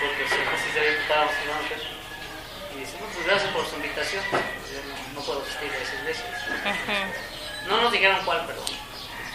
porque 0.00 0.28
si 0.28 0.36
no, 0.36 0.50
sí 0.58 0.70
se 0.72 0.80
había 0.80 1.00
si 1.00 1.44
no, 1.48 1.54
pues, 1.68 1.80
Y 2.76 2.80
decimos, 2.80 3.08
pues 3.14 3.26
gracias 3.26 3.50
por 3.52 3.66
su 3.66 3.76
invitación. 3.76 4.24
Yo 4.32 4.38
no, 4.88 5.14
no 5.14 5.20
puedo 5.26 5.42
asistir 5.42 5.70
a 5.72 5.82
esa 5.82 5.94
iglesia. 5.94 6.24
No 7.68 7.80
nos 7.80 7.92
dijeron 7.92 8.18
cuál, 8.24 8.44
pero 8.46 8.60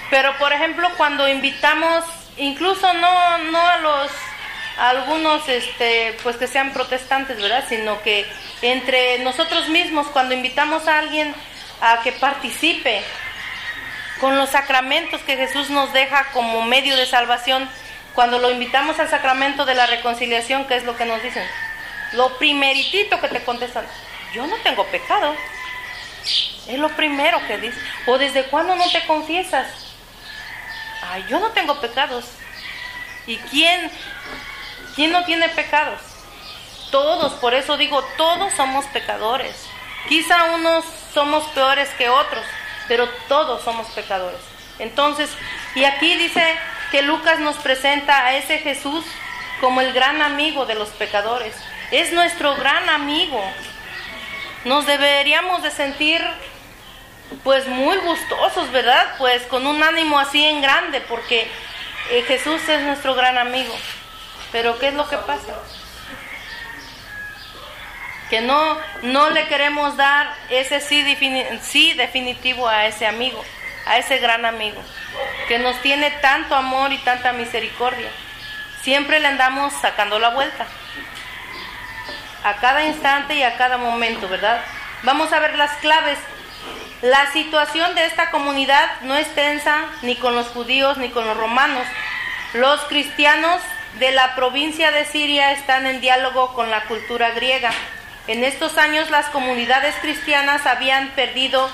Pero 0.10 0.38
por 0.38 0.54
ejemplo, 0.54 0.90
cuando 0.98 1.28
invitamos, 1.28 2.06
incluso 2.36 2.94
no, 2.94 3.38
no 3.40 3.68
a 3.68 3.78
los 3.78 4.12
a 4.12 4.37
algunos 4.78 5.48
este 5.50 6.18
pues 6.24 6.38
que 6.38 6.48
sean 6.48 6.74
protestantes, 6.74 7.42
¿verdad? 7.42 7.66
Sino 7.68 8.02
que 8.02 8.26
entre 8.62 9.20
nosotros 9.20 9.70
mismos 9.70 10.08
cuando 10.08 10.36
invitamos 10.36 10.88
a 10.88 11.00
alguien 11.00 11.34
a 11.82 12.02
que 12.02 12.12
participe 12.12 13.02
con 14.20 14.38
los 14.38 14.50
sacramentos 14.50 15.22
que 15.22 15.38
Jesús 15.38 15.70
nos 15.70 15.94
deja 15.94 16.32
como 16.32 16.64
medio 16.64 16.96
de 16.96 17.06
salvación, 17.06 17.70
cuando 18.16 18.40
lo 18.40 18.50
invitamos 18.50 19.00
al 19.00 19.10
sacramento 19.10 19.66
de 19.66 19.76
la 19.76 19.86
reconciliación, 19.86 20.66
¿qué 20.66 20.76
es 20.76 20.86
lo 20.86 20.98
que 20.98 21.06
nos 21.06 21.22
dicen? 21.22 21.46
Lo 22.14 22.38
primeritito 22.38 23.20
que 23.22 23.28
te 23.28 23.44
contestan, 23.44 23.86
yo 24.34 24.48
no 24.48 24.56
tengo 24.58 24.86
pecado. 24.88 25.36
Es 26.68 26.80
lo 26.80 26.90
primero 26.90 27.40
que 27.48 27.58
dice. 27.58 27.80
¿O 28.08 28.18
desde 28.18 28.44
cuándo 28.46 28.76
no 28.76 28.90
te 28.90 29.06
confiesas? 29.06 29.68
Ay, 31.02 31.26
yo 31.30 31.40
no 31.40 31.52
tengo 31.52 31.80
pecados. 31.80 32.26
¿Y 33.26 33.38
quién, 33.38 33.92
quién 34.98 35.12
no 35.12 35.24
tiene 35.24 35.48
pecados? 35.50 36.02
Todos, 36.92 37.34
por 37.34 37.54
eso 37.54 37.78
digo, 37.78 38.04
todos 38.18 38.52
somos 38.56 38.86
pecadores. 38.88 39.56
Quizá 40.10 40.56
unos 40.56 40.84
somos 41.14 41.46
peores 41.50 41.88
que 41.98 42.10
otros, 42.10 42.44
pero 42.88 43.08
todos 43.28 43.64
somos 43.64 43.88
pecadores. 43.92 44.40
Entonces, 44.80 45.30
y 45.76 45.86
aquí 45.86 46.16
dice 46.16 46.44
que 46.92 47.04
Lucas 47.04 47.40
nos 47.40 47.58
presenta 47.58 48.26
a 48.26 48.36
ese 48.38 48.58
Jesús 48.58 49.06
como 49.62 49.82
el 49.82 49.94
gran 49.94 50.22
amigo 50.22 50.66
de 50.66 50.76
los 50.76 50.90
pecadores. 50.90 51.56
Es 51.92 52.12
nuestro 52.12 52.56
gran 52.56 52.90
amigo. 52.90 53.42
Nos 54.66 54.88
deberíamos 54.88 55.62
de 55.62 55.72
sentir 55.72 56.22
pues 57.44 57.68
muy 57.68 57.98
gustosos, 57.98 58.72
¿verdad? 58.72 59.14
Pues 59.20 59.44
con 59.44 59.68
un 59.68 59.84
ánimo 59.84 60.18
así 60.18 60.44
en 60.44 60.62
grande, 60.62 61.02
porque 61.02 61.48
eh, 62.10 62.24
Jesús 62.28 62.68
es 62.68 62.82
nuestro 62.82 63.14
gran 63.14 63.38
amigo. 63.38 63.76
Pero 64.52 64.80
¿qué 64.80 64.90
es 64.90 64.94
lo 64.94 65.08
que 65.10 65.18
pasa? 65.18 65.54
Que 68.30 68.42
no, 68.42 68.78
no 69.04 69.30
le 69.30 69.48
queremos 69.48 69.96
dar 69.98 70.34
ese 70.50 70.82
sí, 70.82 71.18
sí 71.62 71.94
definitivo 71.94 72.68
a 72.68 72.86
ese 72.88 73.08
amigo, 73.08 73.44
a 73.86 73.98
ese 73.98 74.18
gran 74.18 74.46
amigo, 74.46 74.82
que 75.48 75.60
nos 75.60 75.82
tiene 75.82 76.12
tanto 76.22 76.56
amor 76.56 76.92
y 76.92 76.98
tanta 77.00 77.34
misericordia. 77.34 78.10
Siempre 78.82 79.20
le 79.20 79.28
andamos 79.28 79.74
sacando 79.74 80.20
la 80.20 80.30
vuelta, 80.30 80.66
a 82.44 82.56
cada 82.56 82.86
instante 82.86 83.36
y 83.36 83.44
a 83.44 83.58
cada 83.58 83.78
momento, 83.78 84.28
¿verdad? 84.28 84.62
Vamos 85.04 85.32
a 85.32 85.40
ver 85.40 85.56
las 85.58 85.72
claves 85.78 86.18
la 87.02 87.32
situación 87.32 87.94
de 87.94 88.06
esta 88.06 88.32
comunidad 88.32 88.90
no 89.02 89.16
es 89.16 89.28
tensa 89.36 89.86
ni 90.02 90.16
con 90.16 90.34
los 90.34 90.48
judíos 90.48 90.98
ni 90.98 91.10
con 91.10 91.28
los 91.28 91.38
romanos. 91.38 91.84
Los 92.54 92.82
cristianos 92.86 93.62
de 94.00 94.12
la 94.12 94.36
provincia 94.36 94.92
de 94.92 95.06
Siria 95.06 95.52
están 95.52 95.86
en 95.88 96.02
diálogo 96.02 96.54
con 96.54 96.70
la 96.70 96.84
cultura 96.84 97.32
griega. 97.32 97.72
En 98.28 98.44
estos 98.44 98.78
años 98.78 99.10
las 99.10 99.28
comunidades 99.28 99.96
cristianas 100.02 100.66
habían 100.66 101.10
perdido 101.10 101.70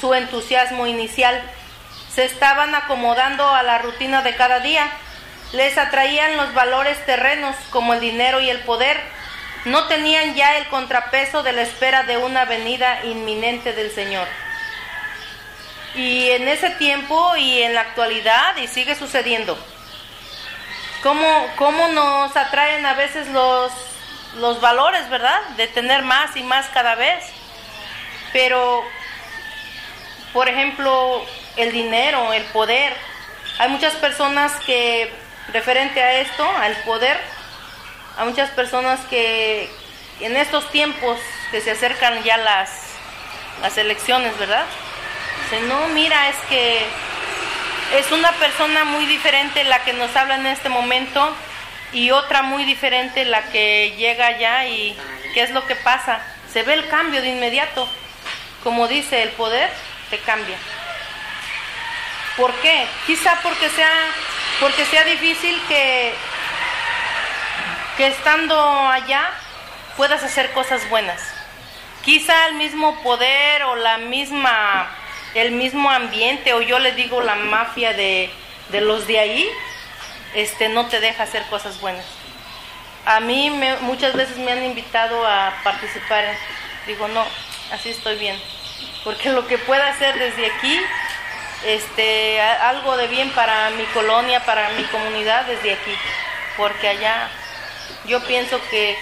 su 0.00 0.14
entusiasmo 0.14 0.86
inicial. 0.86 1.42
Se 2.12 2.24
estaban 2.24 2.74
acomodando 2.74 3.48
a 3.48 3.62
la 3.62 3.78
rutina 3.78 4.22
de 4.22 4.36
cada 4.36 4.60
día. 4.60 4.88
Les 5.52 5.76
atraían 5.76 6.36
los 6.36 6.54
valores 6.54 7.04
terrenos 7.06 7.56
como 7.70 7.94
el 7.94 8.00
dinero 8.00 8.40
y 8.40 8.50
el 8.50 8.60
poder. 8.60 9.00
No 9.64 9.86
tenían 9.88 10.34
ya 10.34 10.58
el 10.58 10.66
contrapeso 10.68 11.42
de 11.42 11.52
la 11.52 11.62
espera 11.62 12.04
de 12.04 12.18
una 12.18 12.44
venida 12.44 13.04
inminente 13.04 13.72
del 13.72 13.90
Señor. 13.90 14.28
Y 15.96 16.28
en 16.30 16.48
ese 16.48 16.70
tiempo 16.70 17.36
y 17.36 17.62
en 17.62 17.74
la 17.74 17.80
actualidad, 17.80 18.56
y 18.58 18.66
sigue 18.66 18.94
sucediendo, 18.94 19.56
¿cómo, 21.04 21.46
cómo 21.56 21.88
nos 21.88 22.34
atraen 22.34 22.84
a 22.84 22.94
veces 22.94 23.28
los, 23.28 23.70
los 24.38 24.60
valores, 24.60 25.08
verdad? 25.10 25.40
De 25.56 25.68
tener 25.68 26.02
más 26.02 26.34
y 26.34 26.42
más 26.42 26.66
cada 26.70 26.96
vez. 26.96 27.24
Pero, 28.32 28.82
por 30.32 30.48
ejemplo, 30.48 31.24
el 31.56 31.70
dinero, 31.70 32.32
el 32.32 32.42
poder. 32.46 32.96
Hay 33.58 33.68
muchas 33.68 33.94
personas 33.94 34.52
que, 34.66 35.12
referente 35.52 36.02
a 36.02 36.14
esto, 36.20 36.44
al 36.60 36.74
poder, 36.78 37.20
hay 38.16 38.26
muchas 38.26 38.50
personas 38.50 38.98
que 39.10 39.70
en 40.20 40.36
estos 40.36 40.68
tiempos 40.70 41.18
que 41.50 41.60
se 41.60 41.72
acercan 41.72 42.22
ya 42.24 42.38
las, 42.38 42.70
las 43.60 43.76
elecciones, 43.76 44.36
¿verdad? 44.38 44.64
Dice, 45.42 45.62
no, 45.66 45.86
mira, 45.88 46.30
es 46.30 46.36
que 46.48 46.86
es 47.98 48.10
una 48.10 48.32
persona 48.32 48.84
muy 48.84 49.06
diferente 49.06 49.62
la 49.64 49.84
que 49.84 49.92
nos 49.92 50.14
habla 50.16 50.36
en 50.36 50.46
este 50.46 50.68
momento 50.68 51.34
y 51.92 52.10
otra 52.10 52.42
muy 52.42 52.64
diferente 52.64 53.24
la 53.24 53.44
que 53.50 53.94
llega 53.96 54.26
allá 54.26 54.66
y 54.66 54.96
qué 55.32 55.42
es 55.42 55.50
lo 55.50 55.64
que 55.66 55.76
pasa. 55.76 56.20
Se 56.52 56.64
ve 56.64 56.74
el 56.74 56.88
cambio 56.88 57.22
de 57.22 57.28
inmediato. 57.28 57.88
Como 58.64 58.88
dice, 58.88 59.22
el 59.22 59.30
poder 59.30 59.70
te 60.10 60.18
cambia. 60.18 60.56
¿Por 62.36 62.52
qué? 62.54 62.86
Quizá 63.06 63.38
porque 63.42 63.68
sea, 63.68 63.92
porque 64.58 64.84
sea 64.86 65.04
difícil 65.04 65.60
que, 65.68 66.14
que 67.96 68.08
estando 68.08 68.58
allá 68.88 69.30
puedas 69.96 70.24
hacer 70.24 70.50
cosas 70.52 70.88
buenas. 70.88 71.22
Quizá 72.04 72.48
el 72.48 72.54
mismo 72.54 73.00
poder 73.02 73.62
o 73.64 73.76
la 73.76 73.98
misma 73.98 74.88
el 75.34 75.52
mismo 75.52 75.90
ambiente 75.90 76.52
o 76.54 76.62
yo 76.62 76.78
le 76.78 76.92
digo 76.92 77.20
la 77.20 77.34
mafia 77.34 77.92
de, 77.92 78.30
de 78.70 78.80
los 78.80 79.06
de 79.06 79.18
ahí 79.18 79.48
este 80.34 80.68
no 80.68 80.86
te 80.86 81.00
deja 81.00 81.22
hacer 81.24 81.42
cosas 81.44 81.80
buenas. 81.80 82.04
A 83.06 83.20
mí 83.20 83.50
me- 83.50 83.76
muchas 83.76 84.14
veces 84.14 84.36
me 84.38 84.52
han 84.52 84.64
invitado 84.64 85.26
a 85.26 85.52
participar 85.62 86.24
digo 86.86 87.06
no 87.08 87.24
así 87.72 87.90
estoy 87.90 88.16
bien 88.16 88.40
porque 89.04 89.28
lo 89.30 89.46
que 89.46 89.58
pueda 89.58 89.88
hacer 89.88 90.18
desde 90.18 90.46
aquí 90.46 90.80
este 91.64 92.40
algo 92.40 92.96
de 92.96 93.06
bien 93.08 93.30
para 93.30 93.70
mi 93.70 93.84
colonia 93.86 94.40
para 94.44 94.68
mi 94.70 94.82
comunidad 94.84 95.46
desde 95.46 95.72
aquí 95.72 95.92
porque 96.56 96.88
allá 96.88 97.28
yo 98.06 98.22
pienso 98.24 98.60
que 98.70 98.96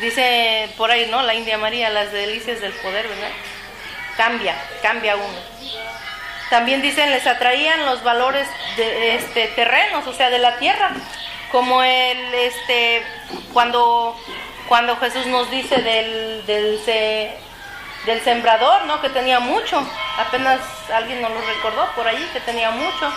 dice 0.00 0.68
por 0.76 0.90
ahí 0.90 1.06
no 1.10 1.22
la 1.22 1.34
India 1.34 1.58
María 1.58 1.90
las 1.90 2.12
delicias 2.12 2.60
del 2.60 2.72
poder 2.72 3.06
verdad 3.08 3.30
cambia 4.18 4.54
cambia 4.82 5.16
uno 5.16 5.38
también 6.50 6.80
dicen, 6.80 7.10
les 7.10 7.26
atraían 7.26 7.84
los 7.84 8.02
valores 8.02 8.48
de, 8.78 9.16
este, 9.16 9.48
terrenos, 9.48 10.06
o 10.06 10.14
sea, 10.14 10.30
de 10.30 10.38
la 10.38 10.56
tierra, 10.58 10.92
como 11.52 11.82
el, 11.82 12.32
este, 12.34 13.02
cuando, 13.52 14.18
cuando 14.66 14.96
Jesús 14.96 15.26
nos 15.26 15.50
dice 15.50 15.76
del, 15.82 16.46
del, 16.46 16.80
se- 16.86 17.36
del 18.06 18.22
sembrador, 18.22 18.86
¿no? 18.86 19.02
Que 19.02 19.10
tenía 19.10 19.40
mucho, 19.40 19.86
apenas 20.16 20.58
alguien 20.90 21.20
nos 21.20 21.30
lo 21.32 21.40
recordó 21.42 21.86
por 21.94 22.08
allí, 22.08 22.24
que 22.32 22.40
tenía 22.40 22.70
mucho. 22.70 23.12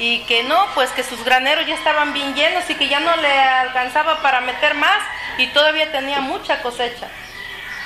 y 0.00 0.24
que 0.24 0.42
no, 0.42 0.66
pues 0.74 0.90
que 0.90 1.04
sus 1.04 1.24
graneros 1.24 1.66
ya 1.68 1.74
estaban 1.76 2.12
bien 2.12 2.34
llenos 2.34 2.68
y 2.68 2.74
que 2.74 2.88
ya 2.88 2.98
no 2.98 3.14
le 3.16 3.30
alcanzaba 3.38 4.22
para 4.22 4.40
meter 4.40 4.74
más 4.74 4.98
y 5.38 5.46
todavía 5.48 5.92
tenía 5.92 6.20
mucha 6.20 6.60
cosecha. 6.62 7.06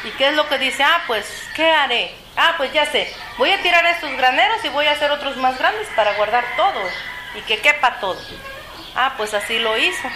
¿Y 0.05 0.11
qué 0.13 0.29
es 0.29 0.35
lo 0.37 0.49
que 0.49 0.57
dice? 0.57 0.83
Ah, 0.83 1.03
pues, 1.07 1.27
¿qué 1.55 1.71
haré? 1.71 2.15
Ah, 2.37 2.55
pues 2.57 2.73
ya 2.73 2.87
sé, 2.87 3.12
voy 3.38 3.51
a 3.51 3.61
tirar 3.62 3.85
estos 3.87 4.11
graneros 4.16 4.64
y 4.64 4.69
voy 4.69 4.87
a 4.87 4.93
hacer 4.93 5.11
otros 5.11 5.37
más 5.37 5.59
grandes 5.59 5.88
para 5.97 6.14
guardar 6.14 6.45
todo 6.57 6.81
y 7.35 7.40
que 7.43 7.59
quepa 7.59 8.01
todo. 8.01 8.21
Ah, 8.95 9.14
pues 9.16 9.35
así 9.35 9.59
lo 9.59 9.77
hizo. 9.77 10.09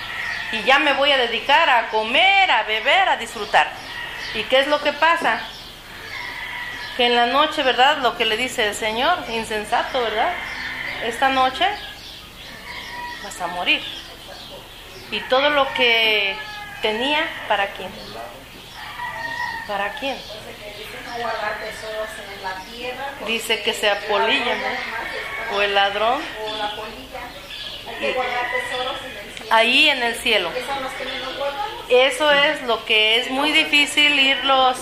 Y 0.53 0.63
ya 0.63 0.79
me 0.79 0.93
voy 0.93 1.11
a 1.11 1.19
dedicar 1.19 1.69
a 1.69 1.89
comer, 1.89 2.51
a 2.51 2.63
beber, 2.63 3.09
a 3.09 3.17
disfrutar. 3.17 3.69
¿Y 4.35 4.43
qué 4.45 4.61
es 4.61 4.69
lo 4.69 4.81
que 4.81 4.93
pasa? 4.93 5.41
Que 6.97 7.07
en 7.07 7.17
la 7.17 7.27
noche, 7.27 7.63
¿verdad? 7.63 7.99
Lo 7.99 8.17
que 8.17 8.25
le 8.25 8.37
dice 8.37 8.69
el 8.69 8.75
Señor, 8.75 9.19
insensato, 9.29 10.01
¿verdad? 10.01 10.33
Esta 11.05 11.29
noche 11.29 11.67
vas 13.23 13.41
a 13.41 13.47
morir. 13.49 13.83
Y 15.11 15.21
todo 15.23 15.51
lo 15.51 15.73
que 15.75 16.37
tenía, 16.83 17.27
¿para 17.49 17.67
quién? 17.69 17.91
¿Para 19.67 19.93
quién? 19.95 20.17
Dice 23.27 23.63
que 23.63 23.73
sea 23.73 24.01
polilla, 24.09 24.55
¿no? 24.55 25.57
O 25.57 25.63
el 25.63 25.75
ladrón. 25.75 26.21
Ahí 29.51 29.89
en 29.89 30.03
el 30.03 30.15
cielo. 30.17 30.51
Eso 31.89 32.33
es 32.33 32.63
lo 32.63 32.85
que 32.85 33.21
es 33.21 33.31
muy 33.31 33.53
difícil 33.53 34.19
irlos, 34.19 34.77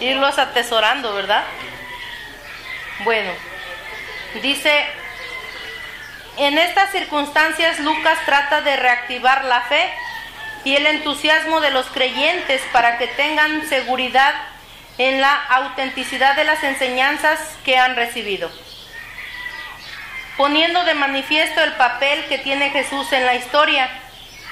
irlos 0.00 0.38
atesorando, 0.38 1.14
¿verdad? 1.14 1.44
Bueno, 3.04 3.32
dice, 4.42 4.86
en 6.36 6.58
estas 6.58 6.90
circunstancias 6.92 7.80
Lucas 7.80 8.18
trata 8.26 8.60
de 8.60 8.76
reactivar 8.76 9.44
la 9.44 9.62
fe 9.62 9.92
y 10.64 10.76
el 10.76 10.86
entusiasmo 10.86 11.60
de 11.60 11.70
los 11.70 11.86
creyentes 11.86 12.60
para 12.72 12.98
que 12.98 13.08
tengan 13.08 13.68
seguridad 13.68 14.34
en 15.08 15.20
la 15.20 15.34
autenticidad 15.34 16.36
de 16.36 16.44
las 16.44 16.62
enseñanzas 16.62 17.40
que 17.64 17.76
han 17.76 17.96
recibido, 17.96 18.50
poniendo 20.36 20.84
de 20.84 20.94
manifiesto 20.94 21.60
el 21.60 21.72
papel 21.72 22.24
que 22.26 22.38
tiene 22.38 22.70
Jesús 22.70 23.12
en 23.12 23.26
la 23.26 23.34
historia. 23.34 23.90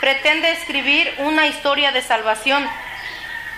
Pretende 0.00 0.50
escribir 0.50 1.14
una 1.18 1.46
historia 1.46 1.92
de 1.92 2.02
salvación. 2.02 2.68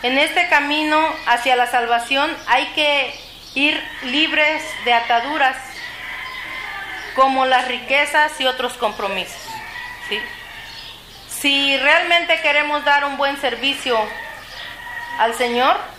En 0.02 0.18
este 0.18 0.48
camino 0.48 1.00
hacia 1.26 1.56
la 1.56 1.66
salvación 1.66 2.30
hay 2.46 2.66
que 2.74 3.18
ir 3.54 3.82
libres 4.02 4.62
de 4.84 4.92
ataduras 4.92 5.56
como 7.14 7.46
las 7.46 7.68
riquezas 7.68 8.38
y 8.38 8.46
otros 8.46 8.74
compromisos. 8.74 9.40
Si 11.28 11.76
realmente 11.78 12.38
queremos 12.42 12.84
dar 12.84 13.06
un 13.06 13.16
buen 13.16 13.40
servicio 13.40 13.98
al 15.18 15.34
Señor, 15.34 15.91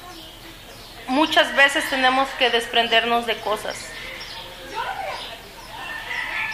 muchas 1.07 1.55
veces 1.55 1.89
tenemos 1.89 2.29
que 2.39 2.49
desprendernos 2.49 3.25
de 3.25 3.35
cosas. 3.37 3.75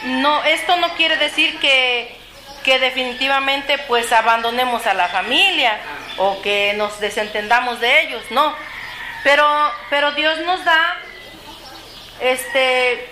No, 0.03 0.43
esto 0.43 0.77
no 0.77 0.95
quiere 0.95 1.17
decir 1.17 1.59
que, 1.59 2.17
que 2.63 2.79
definitivamente 2.79 3.77
pues 3.79 4.11
abandonemos 4.13 4.85
a 4.87 4.93
la 4.93 5.07
familia 5.07 5.77
o 6.17 6.41
que 6.41 6.73
nos 6.75 6.99
desentendamos 6.99 7.79
de 7.79 8.01
ellos, 8.01 8.23
no. 8.31 8.55
Pero, 9.23 9.45
pero 9.89 10.11
Dios 10.13 10.39
nos 10.39 10.63
da 10.63 10.97
este, 12.21 13.09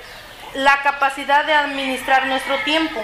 la 0.54 0.82
capacidad 0.82 1.46
de 1.46 1.54
administrar 1.54 2.28
nuestro 2.28 2.58
tiempo. 2.60 3.04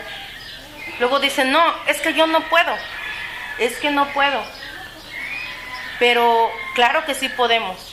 Luego 0.99 1.19
dicen, 1.19 1.51
no, 1.51 1.61
es 1.87 1.99
que 2.01 2.13
yo 2.13 2.27
no 2.27 2.41
puedo, 2.43 2.75
es 3.59 3.77
que 3.77 3.91
no 3.91 4.07
puedo. 4.09 4.43
Pero 5.99 6.51
claro 6.75 7.05
que 7.05 7.15
sí 7.15 7.29
podemos. 7.29 7.92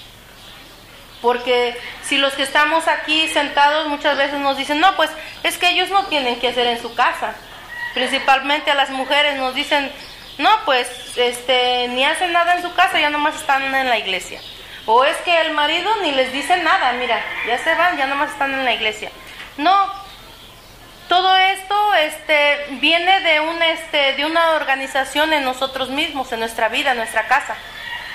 Porque 1.23 1.79
si 2.03 2.17
los 2.17 2.33
que 2.33 2.43
estamos 2.43 2.89
aquí 2.89 3.29
sentados 3.29 3.89
muchas 3.89 4.17
veces 4.17 4.39
nos 4.39 4.57
dicen, 4.57 4.81
no, 4.81 4.97
pues 4.97 5.11
es 5.43 5.59
que 5.59 5.71
ellos 5.71 5.91
no 5.91 6.07
tienen 6.07 6.41
que 6.41 6.49
hacer 6.49 6.67
en 6.67 6.81
su 6.81 6.95
casa. 6.95 7.35
Principalmente 7.95 8.71
a 8.71 8.75
las 8.75 8.91
mujeres 8.91 9.37
nos 9.37 9.55
dicen, 9.55 9.93
no, 10.39 10.51
pues 10.65 10.89
este, 11.17 11.89
ni 11.89 12.05
hacen 12.05 12.33
nada 12.33 12.55
en 12.55 12.63
su 12.63 12.73
casa, 12.75 12.99
ya 12.99 13.11
nomás 13.11 13.35
están 13.35 13.63
en 13.75 13.89
la 13.89 13.99
iglesia. 13.99 14.41
O 14.87 15.05
es 15.05 15.17
que 15.19 15.41
el 15.43 15.53
marido 15.53 15.91
ni 16.03 16.13
les 16.13 16.33
dice 16.33 16.57
nada, 16.63 16.93
mira, 16.93 17.23
ya 17.47 17.59
se 17.59 17.75
van, 17.75 17.99
ya 17.99 18.07
nomás 18.07 18.31
están 18.31 18.55
en 18.55 18.65
la 18.65 18.73
iglesia. 18.73 19.11
No, 19.59 19.93
todo 21.09 21.37
esto 21.37 21.95
este, 21.95 22.67
viene 22.81 23.21
de, 23.21 23.41
un, 23.41 23.63
este, 23.63 24.15
de 24.15 24.25
una 24.25 24.53
organización 24.53 25.33
en 25.33 25.45
nosotros 25.45 25.91
mismos, 25.91 26.33
en 26.33 26.41
nuestra 26.41 26.69
vida, 26.69 26.93
en 26.93 26.99
nuestra 26.99 27.27
casa. 27.27 27.57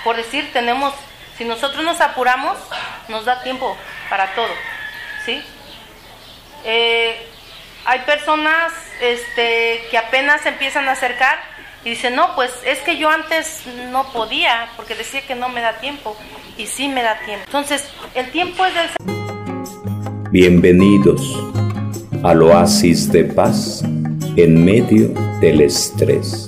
Por 0.03 0.15
decir, 0.15 0.51
tenemos 0.53 0.93
si 1.37 1.45
nosotros 1.45 1.83
nos 1.83 1.99
apuramos, 2.01 2.57
nos 3.09 3.25
da 3.25 3.43
tiempo 3.43 3.75
para 4.09 4.33
todo, 4.35 4.51
¿sí? 5.25 5.41
Eh, 6.63 7.15
hay 7.85 7.99
personas 7.99 8.73
este, 9.01 9.81
que 9.91 9.97
apenas 9.97 10.45
empiezan 10.45 10.87
a 10.87 10.93
acercar 10.93 11.37
y 11.83 11.91
dicen, 11.91 12.15
no, 12.15 12.33
pues 12.35 12.51
es 12.65 12.79
que 12.79 12.97
yo 12.97 13.09
antes 13.09 13.63
no 13.91 14.11
podía 14.11 14.69
porque 14.75 14.95
decía 14.95 15.21
que 15.21 15.35
no 15.35 15.49
me 15.49 15.61
da 15.61 15.73
tiempo 15.73 16.17
y 16.57 16.65
sí 16.65 16.87
me 16.87 17.03
da 17.03 17.19
tiempo. 17.19 17.43
Entonces, 17.45 17.87
el 18.15 18.31
tiempo 18.31 18.65
es 18.65 18.73
del... 18.73 18.89
Bienvenidos 20.31 21.21
al 22.23 22.41
oasis 22.41 23.11
de 23.11 23.25
paz 23.25 23.83
en 24.35 24.65
medio 24.65 25.09
del 25.39 25.61
estrés. 25.61 26.47